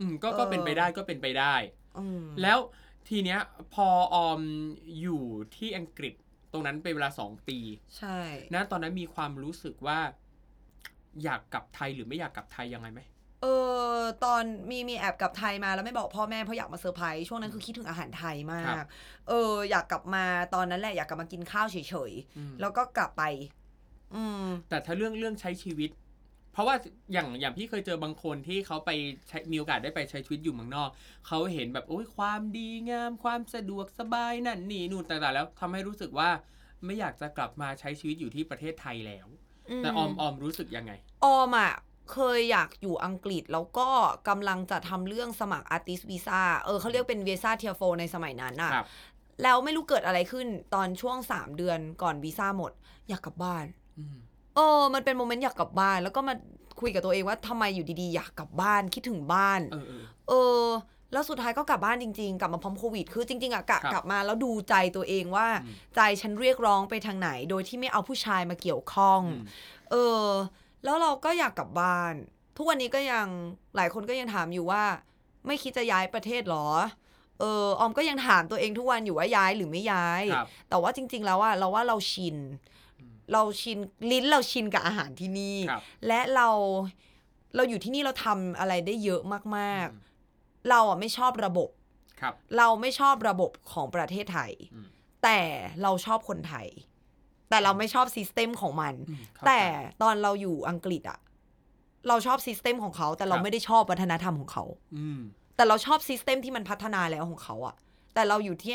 [0.01, 1.55] อืมก็ก็เป็นไปได้ก็เป็นไปได้
[1.99, 2.59] อืมแล้ว
[3.09, 3.41] ทีเนี้ย
[3.75, 4.41] พอออม
[5.01, 5.23] อยู่
[5.57, 6.15] ที่อังกฤษ
[6.53, 7.59] ตรงนั้นเป็นเวลาสองปี
[7.99, 8.19] ใช่
[8.55, 9.99] นะตอนนั้นมีความรู้สึกว่า
[11.25, 13.01] อยากกลับไทยหรือไม่อยากกลับไทยยังไงไหม
[13.43, 13.47] เอ
[13.97, 18.89] อตอนมีมีแอบกลับไทยมาแล้วไม่บอกพ่อแม่เพราะอยากมาเซอร์ไพรส์ช่วงนั้นคือคิดถึงอาหารไทยมาครักบ
[19.29, 20.25] เออ อยากกลับมา
[20.55, 21.77] ตอนนั้นแหละอยากกลับมากินข้าวเฉ
[22.11, 23.23] ยอืมๆแล้วก็กลับไป
[24.15, 25.91] อืมแต่ถ้าเรื่องเรื่องใช้ชีวิต
[26.53, 26.75] เพราะว่า
[27.13, 28.91] อย่างอย่างพี่เคยเจอบางคนที่เขาไป
[29.29, 30.89] ใช้มีโอกาสได้ไปใช้ชีวิตอยู่เมืองนอก
[31.27, 36.31] เขาเห็นแบบโอ้ยความดีงาม ความสะดวกสบายนั่นนี่นู่นต่างๆแล้วทำให้รู้สึกว่า
[36.85, 39.27] ไม่อยากจะกลับมาใช้ชีวิตอยู่ที่ประเทศไทยแล้ว
[39.79, 40.93] แต่ออมออมรู้สึกยังไง
[41.25, 41.73] ออมอะ
[42.13, 43.89] เคยอยากอยู่อังกฤษแล้วก็
[44.29, 48.87] กำลังจะทำเรื่องสมัคร artist visa เออเขาเรียกเป็นวีซ่าเทียโฟในสมัยนั้นอะครับ
[49.43, 52.73] แล้วไม่รู้เกิดอะไรขึ้นตอนช่วง3เดือนก่อนวีซ่าหมด
[53.09, 53.65] อยากกลับบ้าน
[53.99, 54.17] อืม
[54.59, 56.35] เออ มันเป็นโมเมนต์อยากกลับบ้าน แล้วก็มา
[56.81, 60.33] คุยกับตัวเองว่าทำไมอยู่ดีๆ อยากกลับบ้านคิดถึงบ้าน เออเออเอ
[60.63, 60.65] อ
[61.13, 69.45] แล้วสุดท้ายก็กลับบ้านจริง ๆ กลับมาพร้อมโควิด คือจริง ๆอะกะครับกลับมาแล้วดูใจตัวเองว่าอืมใจฉันเรียกร้องไปทางไหน โดยที่ไม่เอาผู้ชายมาเกี่ยวข้องอืม
[69.91, 70.27] เออ
[70.85, 72.15] แล้วเราก็อยากกลับบ้าน
[72.57, 73.27] ทุกวันนี้ก็ยัง
[73.77, 74.85] หลายคนก็ยังถามอยู่ว่า
[75.47, 76.67] ไม่คิดจะย้ายประเทศหรอ
[77.41, 82.78] เออออมก็ยังถามตัวเองทุกวันอยู่ว่าย้ายหรือไม่ย้ายครับแต่ว่าจริง ๆ แล้วอะเราว่าเราชินอืม
[83.33, 83.79] เราชิน
[84.11, 86.49] ลิ้นเราชินกับอาหารที่นี่ ครับ และเรา
[87.57, 91.71] เราอยู่ที่นี่เราทำอะไรได้เยอะมากอืมๆ เราอะไม่ชอบระบบ
[92.21, 94.87] ครับ เราไม่ชอบระบบของประเทศไทย อืม
[95.25, 95.41] แต่
[95.83, 96.69] เราชอบคนไทย
[97.49, 99.63] แต่เราไม่ชอบซิสเต็มของมัน อืมเข้าใจ แต่
[100.03, 101.19] ตอนเราอยู่อังกฤษอะ
[102.09, 104.65] เราชอบ system ของเขา แต่เราครับ ไม่ได้ชอบวัฒนธรรมของเขา
[104.97, 105.21] อืม
[105.57, 107.75] แต่เราชอบ system ที่มันพัฒนาแล้วของเขาอะ
[108.15, 108.75] แต่เราอยู่ที่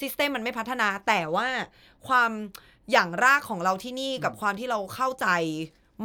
[0.00, 1.48] system มันไม่พัฒนาแต่ว่า
[2.08, 2.30] ความ
[2.92, 5.28] อย่างรากของเราที่นี่กับความที่เราเข้าใจ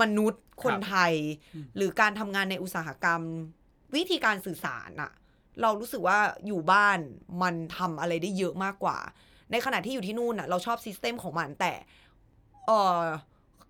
[0.02, 1.14] มนุษย์คนไทย
[1.54, 3.22] อืมหรือการทำงานในอุตสาหกรรม
[3.96, 5.12] วิธีการสื่อสารอะ
[5.62, 7.00] เรารู้สึกว่าอยู่บ้าน
[7.42, 8.98] มันทำอะไรได้เยอะมากกว่า
[9.52, 11.74] ในขณะที่อยู่ที่นู่นอะเราชอบ system ของมันแต่
[12.68, 13.04] เอ่อ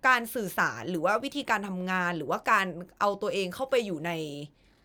[0.06, 2.66] การสื่อสารหรือว่าวิธีการทำงานหรือว่าการ
[3.00, 4.12] เอาตัวเองเข้าไปอยู่ใน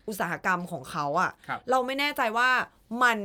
[0.08, 2.50] อุตสาหกรรมของเขาอะครับเราไม่แน่ใจว่า
[3.02, 3.18] มัน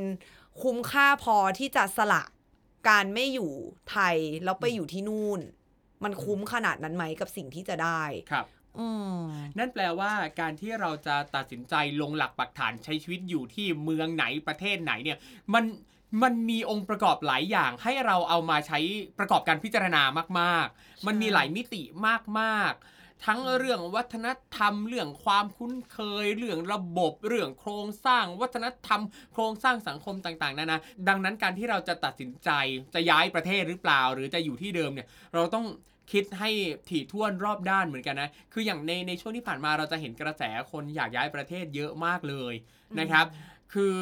[0.62, 2.22] คุ้มค่าพอที่จะสละ
[2.88, 3.52] การไม่อยู่
[3.90, 5.40] ไทยแล้วไปอยู่ที่นู่น
[6.04, 8.46] มันคุ้มขนาดนั้นไหมกับสิ่งที่จะได้ครับ
[8.78, 9.20] อืม
[9.58, 15.18] นั่นแปลว่าการที่เราจะตัดสินใจลงหลักปักฐานใช้ชีวิตอยู่ที่เมืองไหนประเทศไหนเนี่ย
[15.54, 15.64] มัน
[16.22, 18.78] มันมีองค์ประกอบหลายอย่างให้เราเอามาใช้
[19.18, 20.02] ประกอบการพิจารณา
[20.40, 21.82] มาก ๆ มันมีหลายมิติ
[22.40, 29.00] มาก ๆ ทั้งเรื่องวัฒนธรรม เรื่องความคุ้นเคย เรื่องระบบ เรื่องโครงสร้าง วัฒนธรรม
[29.32, 32.50] โครงสร้างสังคมต่างๆนานาดังนั้นการที่เราจะตัดสินใจ
[32.94, 35.66] จะย้ายประเทศหรือเปล่า หรือจะอยู่ที่เดิมเนี่ยเราต้อง
[36.12, 36.50] คิดให้
[36.90, 42.54] ถี่ถ้วนรอบด้านเหมือนกันนะ คืออย่างในในช่วงที่ผ่านมาเราจะเห็นกระแสคนอยากย้ายประเทศเยอะมากเลย
[43.00, 43.26] นะครับ
[43.72, 43.96] คือ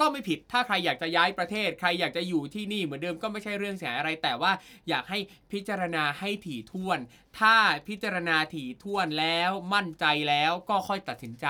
[0.00, 4.52] ก็ไม่ผิดถ้าใครอยากจะย้ายประเทศ ใครอยากจะอยู่ที่นี่เหมือนเดิมก็ไม่ใช่เรื่องเสียอะไร แต่ว่า
[4.88, 5.18] อยากให้
[5.52, 6.98] พิจารณาให้ถี่ถ้วน
[7.38, 7.54] ถ้า
[7.88, 11.46] พิจารณาถี่ถ้วนแล้วมั่นใจแล้วก็ค่อยตัดสินใจ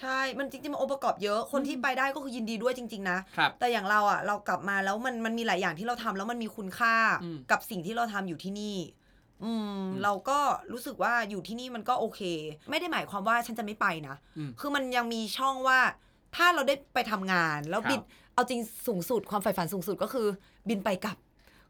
[0.00, 8.76] ใช่ มันจริงๆมันองค์ประกอบเยอะคนที่ไปได้ก็คือยินดีด้วยจริง ๆ นะ ครับ แต่อย่างเราอะ เรากลับมาแล้วมันมันมีหลายอย่างที่เราทำแล้วมันมีคุณค่าอืม กับสิ่งที่เราทำอยู่ที่นี่
[9.44, 10.38] อืม เราก็
[10.72, 12.20] รู้สึกว่าอยู่ที่นี่มันก็โอเค
[12.70, 15.78] ไม่ได้หมายความว่าฉันจะไม่ไปนะ อืม คือมันยังมีช่องว่า
[16.36, 20.26] ถ้าเราได้ไปทำงาน แล้วบินครับเอาจริงสูงสุดความใฝ่ฝันสูงสุดก็คือ
[20.68, 21.16] บินไปกลับ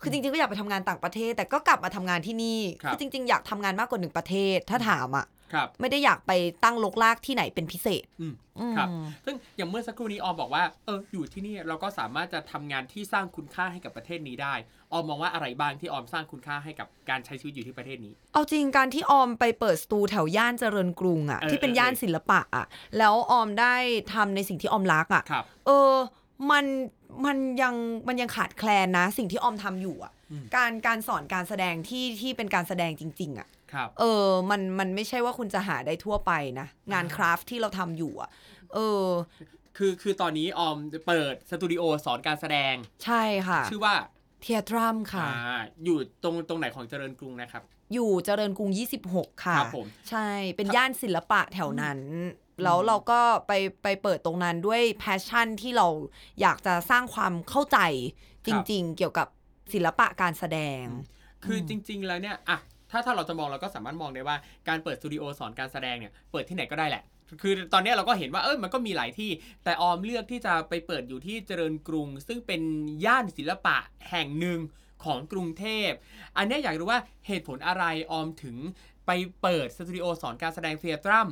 [0.03, 5.36] คือจริงๆก็อยากไปทำงานต่างประเทศ แต่ก็กลับมาทำงานที่นี่ครับอจริง ๆ อยากทำงานมากกว่าหนึ่งประเทศ ถ้าถามอะครับ
[5.81, 6.33] ไม่ได้อยากไป
[6.65, 8.89] ตั้งลกลากที่ไหนเป็นพิเศษอืมอืมครับ
[9.25, 14.55] ซึ่งอย่างเมื่อสักครู่นี้ออมบอกว่าเอออยู่ที่นี่เราก็สามารถจะทำงานที่สร้างคุณค่าให้กับประเทศนี้ได้
[14.93, 22.67] ออมมองว่าอะไรบ้างที่ออมสร้างคุณค่าให้กับการใช้ชีวิตอยู่ที่ประเทศนี้ เอาจริงการที่ออมไปเปิดสตูแถวย่านเจริญกรุงอะเออที่เป็นเออย่านศิลปะอะ
[22.99, 23.75] แล้วออมได้
[24.15, 25.93] ทำในสิ่งที่ออมรักอะครับเออ
[26.51, 26.65] มัน
[27.25, 27.75] มันยัง
[28.09, 33.56] มันยังขาดแคลนนะ สิ่งที่ออมทำอยู่อะอืมการการสอนการแสดงที่ที่เป็นการแสดงจริง ๆอะครับ
[34.01, 38.31] เออมันมันไม่ใช่ว่าคุณจะหาได้ทั่วไปนะ งานคราฟต์ที่เราทำอยู่อะ
[38.75, 39.05] เออ
[39.77, 43.95] คือคือตอนนี้ออมเปิดสตูดิโอสอนการแสดง ใช่ค่ะ ชื่อว่า
[44.41, 47.63] Theatrum ค่ะอ่าอยู่ตรงตรงไหนของเจริญกรุงนะครับ
[47.93, 48.71] อยู่เจริญกรุง
[49.09, 52.01] 26 ค่ะครับผมใช่ เป็นย่านศิลปะแถวนั้น
[52.63, 53.53] แล้วเราก็ไป
[53.83, 55.87] ไปเปิดตรงนั้นด้วย passion ที่เรา
[56.41, 57.79] อยากจะสร้างความเข้าใจ
[58.47, 59.29] จริง ๆ เกี่ยวกับ
[59.73, 60.85] ศิลปะการแสดง
[61.45, 62.59] คือจริง ๆ แล้วเนี่ยอะ
[62.97, 64.37] ถ้าถ้าเราจะมองเราก็สามารถมองได้ว่า
[64.69, 67.03] การเปิดสตูดิโอสอนการแสดงเนี่ยเปิดที่ไหนก็ได้แหละ
[67.43, 69.31] คือตอนนี้เราก็เห็นว่าเออมันก็มีหลายที่
[69.65, 72.63] แต่ออมเลือกที่จะไปเปิดอยู่ที่เจริญกรุง ซึ่งเป็น
[73.05, 73.77] ย่านศิลปะ
[74.11, 74.61] แห่งหนึ่ง
[75.05, 75.91] ของกรุงเทพ
[76.37, 78.57] อันนี้อยากรู้ว่าเหตุผลอะไรออมถึง
[79.07, 79.11] ไป
[79.43, 81.29] เปิดสตูดิโอสอนการแสดงเทียตรัม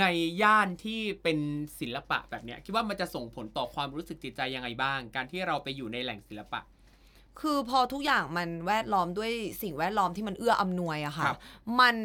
[0.00, 0.04] ใน
[0.42, 1.38] ย่านที่เป็น
[1.80, 6.60] ศิลปะแบบเนี้ยคิดว่ามันจะส่งผลต่อความรู้สึกจิตใจยังไงบ้าง การที่เราไปอยู่ในแหล่งศิลปะ
[7.40, 9.32] คือพอทุกอย่างมันแวดล้อมด้วย
[9.62, 11.36] สิ่งแวดล้อมที่มันเอื้ออำนวยอะคค่ะรับ
[11.80, 11.96] มัน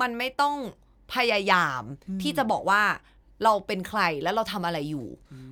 [0.00, 0.56] มันไม่ต้อง
[1.14, 2.82] พยายามอืมที่จะบอกว่า
[3.44, 5.06] เราเป็นใครและเราทำอะไรอยู่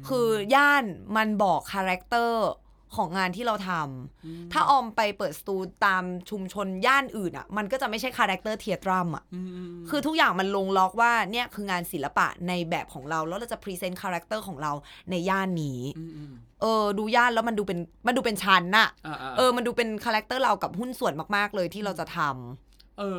[0.09, 0.85] คือย่าน
[1.17, 2.49] มันบอก character
[2.97, 9.49] ของงานที่เราทำถ้าออมไปเปิดสตูตามชุมชนย่านอื่นอะมันก็จะไม่ใช่ character Theatrum อะอืม
[9.91, 14.73] คือทุกอย่างมันลงล็อกว่าเนี่ยคืองานศิลปะในแบบของเรา แล้วเราจะ present character ของเรา
[15.11, 23.19] ในย่านนี้อืมอืมเออดูย่านแล้วมันดูเป็นมันดูเป็นชั้นน่ะอ่าๆเออมันดูเป็น character เรากับหุ้นส่วนมากๆเลยที่เราจะทำเออ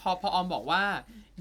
[0.00, 0.84] พอพอออมบอกว่า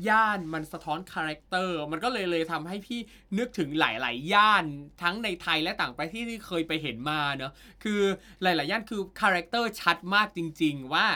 [0.10, 3.00] ย่านมันสะท้อน character มันก็เลยเลยทำให้พี่
[3.38, 4.66] นึกถึงหลาย ๆ ย่าน
[5.02, 7.52] ทั้งในไทยและต่างประเทศที่เคยไปเห็นมาเนอะ
[7.84, 8.02] คือ
[8.42, 11.08] หลาย ๆ ย่านคือ character ชัดมากจริง ๆ ว่า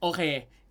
[0.00, 0.20] โอเค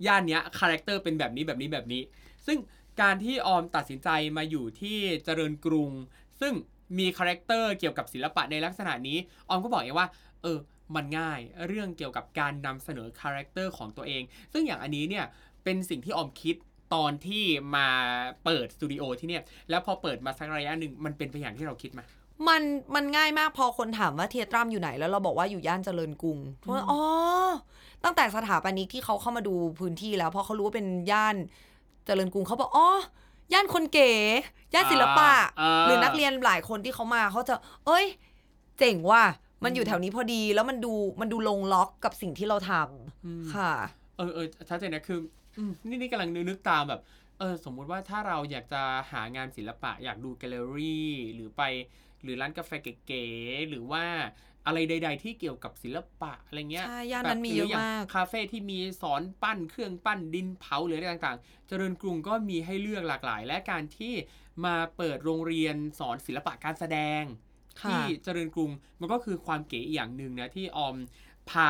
[0.05, 2.01] ย่านเนี้ย character เป็นแบบนี้แบบนี้แบบนี้
[2.45, 2.57] ซึ่ง
[3.01, 5.91] การที่ออมตัดสินใจมาอยู่ที่เจริญกรุง
[6.39, 6.53] ซึ่ง
[6.99, 9.17] มี character เกี่ยวกับศิลปะในลักษณะนี้
[9.47, 10.09] ออมก็บอกเองว่า
[10.43, 10.59] เออ
[10.95, 15.26] มันง่าย เรื่องเกี่ยวกับการนำเสนอ character ของตัวเอง ซึ่งอย่างอันนี้เนี่ย
[15.64, 16.55] เป็นสิ่งที่ออมคิด
[16.93, 17.43] ตอนที่
[17.76, 17.88] มา
[18.45, 22.01] เปิดสตูดิโอที่เนี่ย แล้วพอเปิดมาสักระยะหนึ่งมันเป็นไปอย่างที่เราคิดไหม
[22.47, 22.61] มัน
[22.95, 26.99] มันง่ายมากพอคนถามว่า Theatrum อยู่ไหน แล้วเราบอกว่าอยู่ย่านเจริญกรุงเพราะว่าอ๋อ
[28.03, 31.36] ตั้งแต่สถาปนิกที่เขาเข้ามาดูพื้นที่แล้วเพราะเขารู้ว่าเป็นย่าน
[32.05, 32.88] เจริญกรุงเขาบอกอ๋อ
[33.53, 34.11] ย่านคนเก๋
[34.74, 37.55] ย่านศิลปะอ่าหรือนักเรียนหลายคนที่เขามาเขาจะ
[37.86, 38.05] เอ้ย
[38.80, 39.24] เจ๋งว่ะ
[39.64, 43.72] มันอยู่แถวนี้พอดีแล้วมันดูมันดูลงล็อกกับสิ่งที่เราทำค่ะ
[44.18, 45.43] เออเออชัดเจนนะคืออืม
[45.89, 47.01] นี่นี่กำลังนึกนึกตามแบบ
[47.39, 48.82] เออสมมุติว่าถ้าเราอยากจะ
[49.12, 51.62] หางานศิลปะ อยากดูแกลเลอรี่หรือไป
[52.24, 52.72] หรือร้านกาแฟ
[53.06, 54.04] เก๋ๆหรือว่า
[54.66, 64.14] อะไรใด ๆ ที่เกี่ยวกับศิลปะอะไรเงี้ยใช่ย่านนั้นมีเยอะหรืางมากคาเฟ่ที่มีสอนปั้นเครื่องปั้นดินเผาหรืออะไรต่างๆ เจริญกรุงก็มีให้เลือกหลากหลาย และการที่
[64.66, 67.24] มาเปิดโรงเรียนสอนศิลปะการแสดง
[67.82, 70.95] ค่ะที่เจริญกรุงมันก็คือความเก๋อีกอย่างหนึ่งนะที่ออม
[71.50, 71.70] พา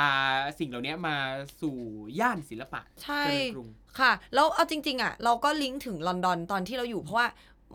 [0.59, 1.17] สิ่งเหล่านี้มา
[1.61, 1.77] สู่
[2.19, 3.67] ย่านศิลปะใช่เจริญกรุง
[3.99, 7.27] ค่ะ แล้วเอาจริง ๆ อะ เราก็ลิงก์ถึงลอนดอนตอนที่เราอยู่เพราะว่า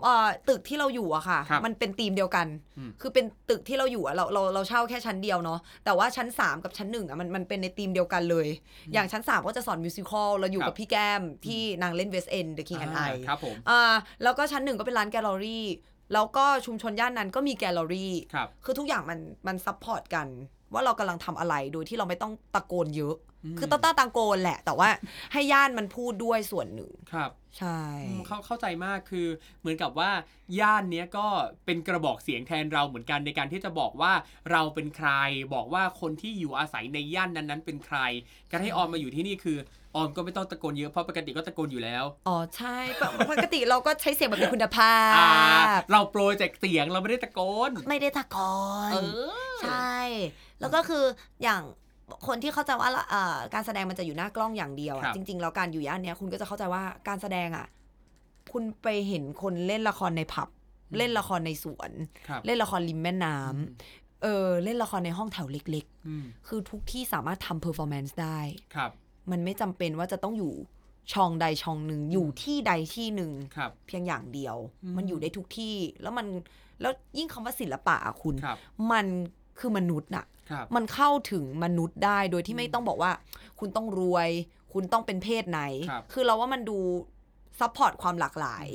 [0.04, 2.46] เอ่อตึกที่เราอยู่อะค่ะครับมันเป็นธีมเดียวกัน
[2.78, 8.48] อืมคือเป็นตึกที่เราอยู่อะเราเราเราเช่าแค่ชั้นเดียวเนาะ แต่ว่าชั้น 3 กับชั้นหนึ่งอะมันมันเป็นในธีมเดียวกันเลย
[8.92, 15.66] อย่างชั้น 3 ก็จะสอน musical เราอยู่กับครับพี่แก้มที่นางเล่น West End The King and I อ่าครับผมอ่าแล้วก็ชั้นหนึ่งก็เป็นร้านแกลเลอรี่
[16.12, 20.28] แล้วก็ชุมชนย่านนั้นก็มีแกลเลอรี่ครับคือทุกอย่างมันมัน support กัน
[20.72, 24.88] ว่าเรากำลังทำอะไรโดยที่เราไม่ต้องตะโกนเยอะอืมคือต้าต้าตะโกนแหละ แต่ว่า
[25.32, 29.26] ให้ย่านมันพูดด้วยส่วนหนึ่งครับ ใช่อืมเข้าเข้าใจมากคือ
[29.60, 30.10] เหมือนกับว่า
[30.60, 31.26] ย่านเนี้ยก็
[31.66, 34.12] เป็นกระบอกเสียงแทนเราเหมือนกันในการที่จะบอกว่า
[34.50, 35.10] เราเป็นใคร
[35.54, 37.98] บอกว่าคนที่อยู่อาศัยในย่านนั้นๆ เป็นใคร
[38.50, 39.58] การให้ออมมาอยู่ที่นี่คือ
[39.94, 45.30] ออมก็ไม่ต้องตะโกนเยอะเพราะปกติก็ตะโกนอยู่แล้ว อ๋อใช่ปกปกติเราก็ใช้เสียงแบบมีคุณภาอ่า
[45.80, 48.38] พเราโปรเจกต์เสียงเราไม่ได้ตะโกน ไม่ได้ตะโก
[48.90, 48.96] นเอ
[49.28, 49.96] อใช่
[50.60, 51.04] แล้วก็คือ
[51.42, 51.62] อย่าง
[52.26, 57.66] คนที่เข้าใจว่าเอ่อการแสดงมันจะอยู่หน้ากล้องอย่างเดียวอะครับจริง ๆ แล้วการอยู่ย่านเนี้ยคุณก็จะเข้าใจว่าการแสดงอะ
[58.52, 60.48] คุณไปเห็นคนเล่นละครในผับ
[60.98, 61.90] เล่นละครในสวน
[62.28, 68.40] ครับเล่นละครริมแม่น้ำเออเล่นละครในห้องแถวเล็กอืมๆคือทุกที่สามารถทำ performance ได้
[68.74, 68.90] ครับ
[69.30, 70.52] มันไม่จำเป็นว่าจะต้องอยู่
[71.12, 76.26] ช่องใดช่องหนึ่งอยู่ที่ใดที่หนึ่งครับเพียงอย่างเดียวอืมมันอยู่ได้ทุกที่ แล้วมัน
[76.80, 78.58] แล้วยิ่งคำว่าศิลปะอะคุณครับ
[78.90, 79.06] มัน
[79.60, 83.12] คือมนุษย์น่ะครับมันเข้าถึงมนุษย์ได้โดยที่ไม่ต้องบอกว่า
[83.60, 84.28] คุณต้องรวย
[84.72, 86.78] คุณต้องเป็นเพศไหนครับคือเราว่ามันดู
[87.60, 88.66] support ความหลากหลาย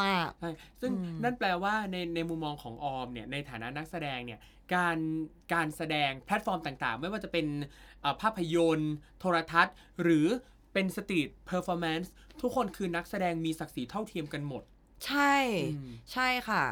[0.00, 0.50] มากใช่
[0.80, 4.40] ซึ่งอืมนั่นแปลว่าในในมุมมองของออมเนี่ยในฐานะนักแสดงเนี่ย
[4.74, 4.98] การ
[5.52, 7.46] การแสดงแพลตฟอร์มต่างๆ ไม่ว่าจะเป็น
[8.00, 10.26] เอ่อภาพยนตร์ โทรทัศน์ หรือ
[10.72, 15.34] เป็น street performance ทุกคนคือนักแสดงมีศักดิ์ศรีเท่าเทียมกันหมดๆใช่
[15.74, 16.64] อืมใช่ค่ะ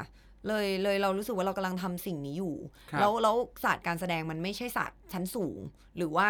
[0.48, 2.54] เลยเลยเรารู้สึกว่าเรากำลังทำสิ่งนี้อยู่
[2.90, 5.58] ครับแล้วแล้วศาสตร์การแสดงมันไม่ใช่ศาสตร์ชั้นสูง
[5.96, 6.28] หรือว่า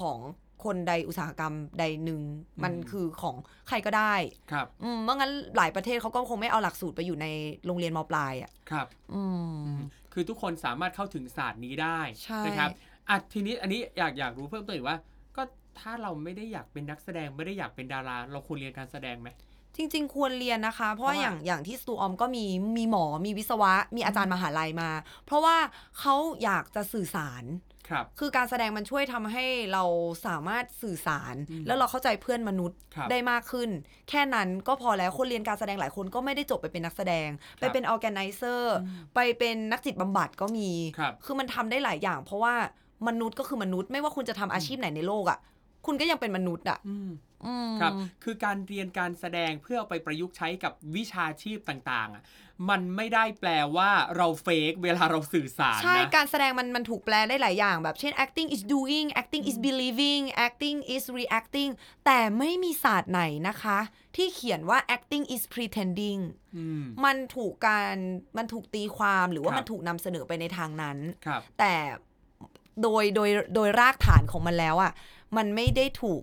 [0.00, 0.18] ของ
[0.64, 2.22] คนใดอุตสาหกรรมใดหนึ่ง
[2.64, 3.36] มันคือของ
[3.68, 4.14] ใครก็ได้
[4.52, 7.26] ครับอืมเมื่องั้นหลายประเทศเขาก็คงไม่เอาหลักสูตรไปอยู่ใน
[7.66, 9.22] โรงเรียนมปลายอะ ครับ อื
[9.62, 9.66] ม
[10.12, 12.70] คือทุกคนสามารถเข้าถึงศาสตร์นี้ได้ใช่ นะครับ
[13.08, 14.98] อะทีนี้อันนี้อยากอยากรู้เพิ่มเติมอีกว่า
[15.36, 15.42] ก็
[15.80, 19.28] ถ้าเราไม่ได้อยากเป็นนักแสดงไม่ได้อยากเป็นดารา เราควรเรียนการแสดงไหม
[19.78, 22.44] จริง ๆ ควรเรียนนะคะเพราะว่าเพราะว่าอย่างอย่างที่สตูออมก็มี
[22.78, 24.90] มีหมอมีวิศวะ มีอาจารย์มหาลัยมา
[25.26, 25.56] เพราะว่า
[25.98, 26.14] เขา
[26.44, 27.44] อยากจะสื่อสาร
[27.90, 29.84] ครับคือการแสดงมันช่วยทำให้เรา
[30.26, 33.70] สามารถสื่อสารอืมแล้วเราเข้าใจเพื่อนมนุษย์ครับได้มากขึ้น
[34.08, 37.28] แค่นั้นก็พอแล้วคนเรียนการแสดงหลายคนก็ไม่ได้จบไปเป็นนักแสดง
[37.60, 38.76] ไปเป็นออแกไนเซอร์
[39.14, 42.54] ไปเป็นนักจิตบำบัดก็มีครับคือมันทำได้หลายอย่าง เพราะว่า
[43.08, 45.38] มนุษย์ก็คือมนุษย์ไม่ว่าคุณจะทำอาชีพไหนในโลกอะ
[45.86, 47.10] คุณก็ยังเป็นมนุษย์อะอืม
[47.46, 47.92] อืมครับ
[48.24, 52.24] คือการเรียนการแสดงเพื่อเอาไปประยุกต์ใช้กับวิชาชีพต่างๆอะ
[52.70, 61.70] มันไม่ได้แปลว่าเราเฟกเวลาเราสื่อสารใช่นะการแสดงมันมันถูกแปลได้หลายอย่างแบบเช่น acting is doing acting is believing acting is reacting
[62.06, 63.78] แต่ไม่มีศาสตร์ไหนนะคะ
[64.16, 66.20] ที่เขียนว่า acting is pretending
[66.56, 67.96] อืมมันถูกการ
[68.36, 71.74] มันถูกตีความหรือว่าครับมันถูกนำเสนอไปในทางนั้นครับแต่
[72.82, 74.92] โดยโดยโดยรากฐานของมันแล้วอะ
[75.36, 76.22] มันไม่ได้ถูก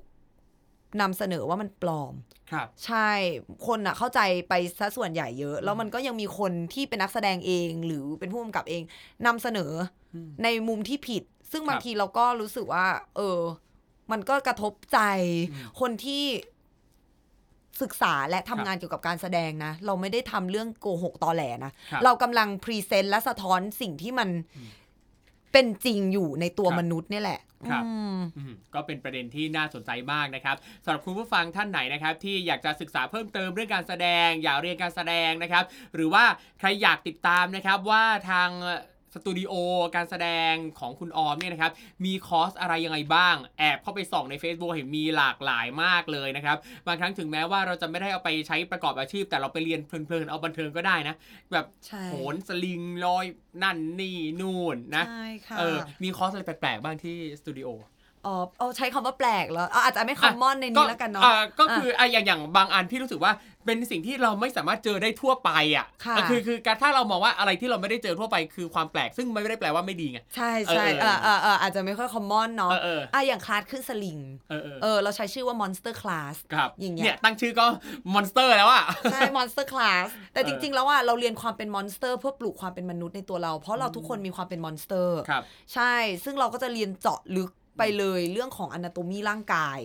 [1.01, 2.13] นำเสนอว่ามันปลอม
[2.51, 3.09] ครับ ใช่
[3.67, 8.83] คนอะเข้าใจไปซะส่วนใหญ่เยอะ แล้วมันก็ยังมีคนที่เป็นนักแสดงเองหรือเป็นผู้กำกับเอง
[9.25, 9.71] นำเสนอ
[10.13, 13.39] อมในมุมที่ผิด ซึ่งครับบางทีเราก็รู้สึกว่า เออ
[14.11, 14.99] มันก็กระทบใจ
[15.51, 16.23] อืมคนที่
[17.81, 24.29] ศึกษาและทำงานเกี่ยวกับการแสดงนะ เราไม่ได้ทำเรื่องโกหกตอแหลนะ ครับเรากำลังพรีเซนต์และสะท้อนสิ่งที่มัน
[25.51, 27.39] เป็นจริงอยู่ในตัวครับ มนุษย์นี่แหละ
[27.69, 35.63] ครับอืมอืมก็เป็นประเด็นที่น่าสนใจมากนะครับสำหรับคุณผู้ฟังท่านไหนนะครับ ที่อยากจะศึกษาเพิ่มเติมเรื่องการแสดง อยากเรียนการแสดงนะครับ
[35.95, 36.23] หรือว่า
[36.59, 38.49] ใครอยากติดตามนะครับว่าทาง
[39.15, 39.53] สตูดิโอ
[39.95, 41.71] การแสดงของคุณออมเนี่ยนะครับ
[42.05, 46.57] มีคอร์สอะไรยังไงบ้าง แอบเข้าไปส่องใน Facebook เห็นมีหลากหลายมากเลยนะครับ
[46.87, 51.15] บางครั้งถึงแม้ว่าเราจะไม่ได้เอาไปใช้ประกอบอาชีพ แต่เราไปเรียนเพลินๆเอาบันเทิงก็ได้นะ
[51.51, 53.25] แบบใช่โหนสลิงลอย
[53.63, 57.69] นั่นนี่นู่นนะใช่ค่ะเออมีคอร์สอะไรแปลกๆบ้างที่สตูดิโอ
[58.25, 63.31] อ๋อเอาใช้คำว่าแปลกแล้วเอาอาจจะไม่ common ในนี้แล้วกันเนาะอ่ก็คืออะอย่างอย่างบางอันพี่รู้สึกว่า
[63.65, 74.19] เป็นสิ่งที่เราไม่สามารถเจอได้ทั่วไปอะค่ะอ่คือคือการถ้าเรามองว่าอะไรที่เราไม่ได้เจอทั่วไปคือความแปลก ซึ่งไม่ได้แปลว่าไม่ดีไงใช่ใช่เอเอออเออเอออาจจะไม่ค่อย common เนาะเออเอออะอย่างคลาสขึ้นสลิง
[74.49, 77.65] เออเออเออเราใช้ชื่อว่า monster class ครับอย่างเงี้ยเนี่ยตั้งชื่อก็
[78.13, 89.19] mons ter แล้วอะใช่ monster class แต่เออจริง ๆ แล้วอะเราเรียนความเป็น monster เพื่อปลูกความเป็นมนุษย์ในตัวเรา เพราะเราทุกคนมีความเป็น monster ครับใช่ซึ่งเราก็จะเรียนเจาะลึก ไปเลยเรื่องของ anatomy
[89.29, 89.79] ร่างกาย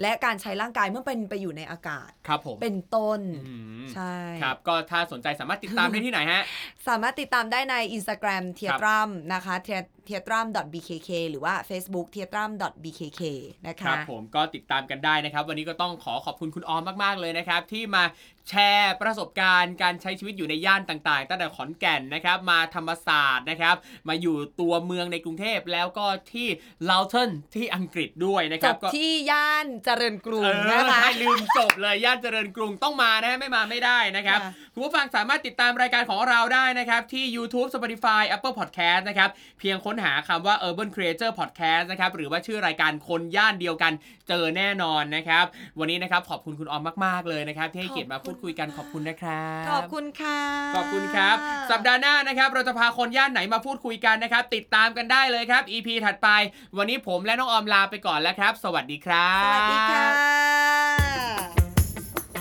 [0.00, 3.54] และการใช้ร่างกายเมื่อเป็นไปอยู่ในอากาศ ครับผม เป็นต้นอื
[3.84, 6.42] มใช่ ครับ ก็ถ้าสนใจสามารถติดตามได้ที่ไหนฮะ
[6.88, 9.80] สามารถติดตามได้ใน Instagram t h e a t r u m นะคะ t h e a
[10.26, 12.50] t r u m bkk หรือว่า Facebook t h e a t r u m
[12.84, 13.22] bkk
[13.66, 18.04] นะครัคะบผมก็ติดตามกันได้นะครับ วันนี้ก็ต้องขอขอบคุณคุณออมมาก ๆ เลยนะครับ ที่มา
[18.48, 23.76] แชร์ประสบการณ์การใช้ชีวิตอยู่ในย่านต่างๆ ตั้งแต่ขอนแก่นนะครับ มาธรรมศาสตร์นะครับ
[24.08, 26.48] มาอยู่ตัวเมืองในกรุงเทพแล้วก็ที่
[26.90, 43.92] ลาวเทนที่อังกฤษด้วยนะคจรับบก็ที่ย่านเจริญกรุเองอนะคะให้ลืมจบเลยย่านเจริญกรุงต้องมานะฮะไม่มาไม่ได้นะครับค่ะคุณผู้ฟังสามารถติดตามรายการของเราได้นะครับที่ YouTube Spotify Apple Podcast นะครับเพียงค้นหาคำว่า Urban Creator Podcast นะครับหรือว่าชื่อรายการคนย่านเดียวกัน
[44.28, 45.44] เจอแน่นอนนะครับ
[45.78, 50.40] วันนี้นะครับขอบคุณคุณออมมาก ๆ เลยนะครับ ที่ให้เกียรติมาพูดคุยกันขอบคุณนะครับขอบคุณค่ะ
[50.76, 51.36] ขอบคุณครับ
[51.70, 56.28] สัปดาห์หน้านะครับเราจะพาคนย่านไหนมาพูดคุยกันนะครับ ติดตามกันได้เลยครับ EP ถัดไป
[56.76, 60.06] วันนี้ผมและน้องออมลาไปก่อนแล้วครับ สวัสดีครับ สวัสดีค่ะ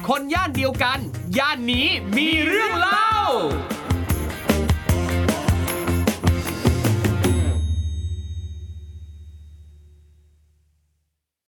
[0.10, 1.00] คนย่านเดียวกัน
[1.38, 1.88] ย่านนี้
[2.18, 3.12] มีเรื่องเล่า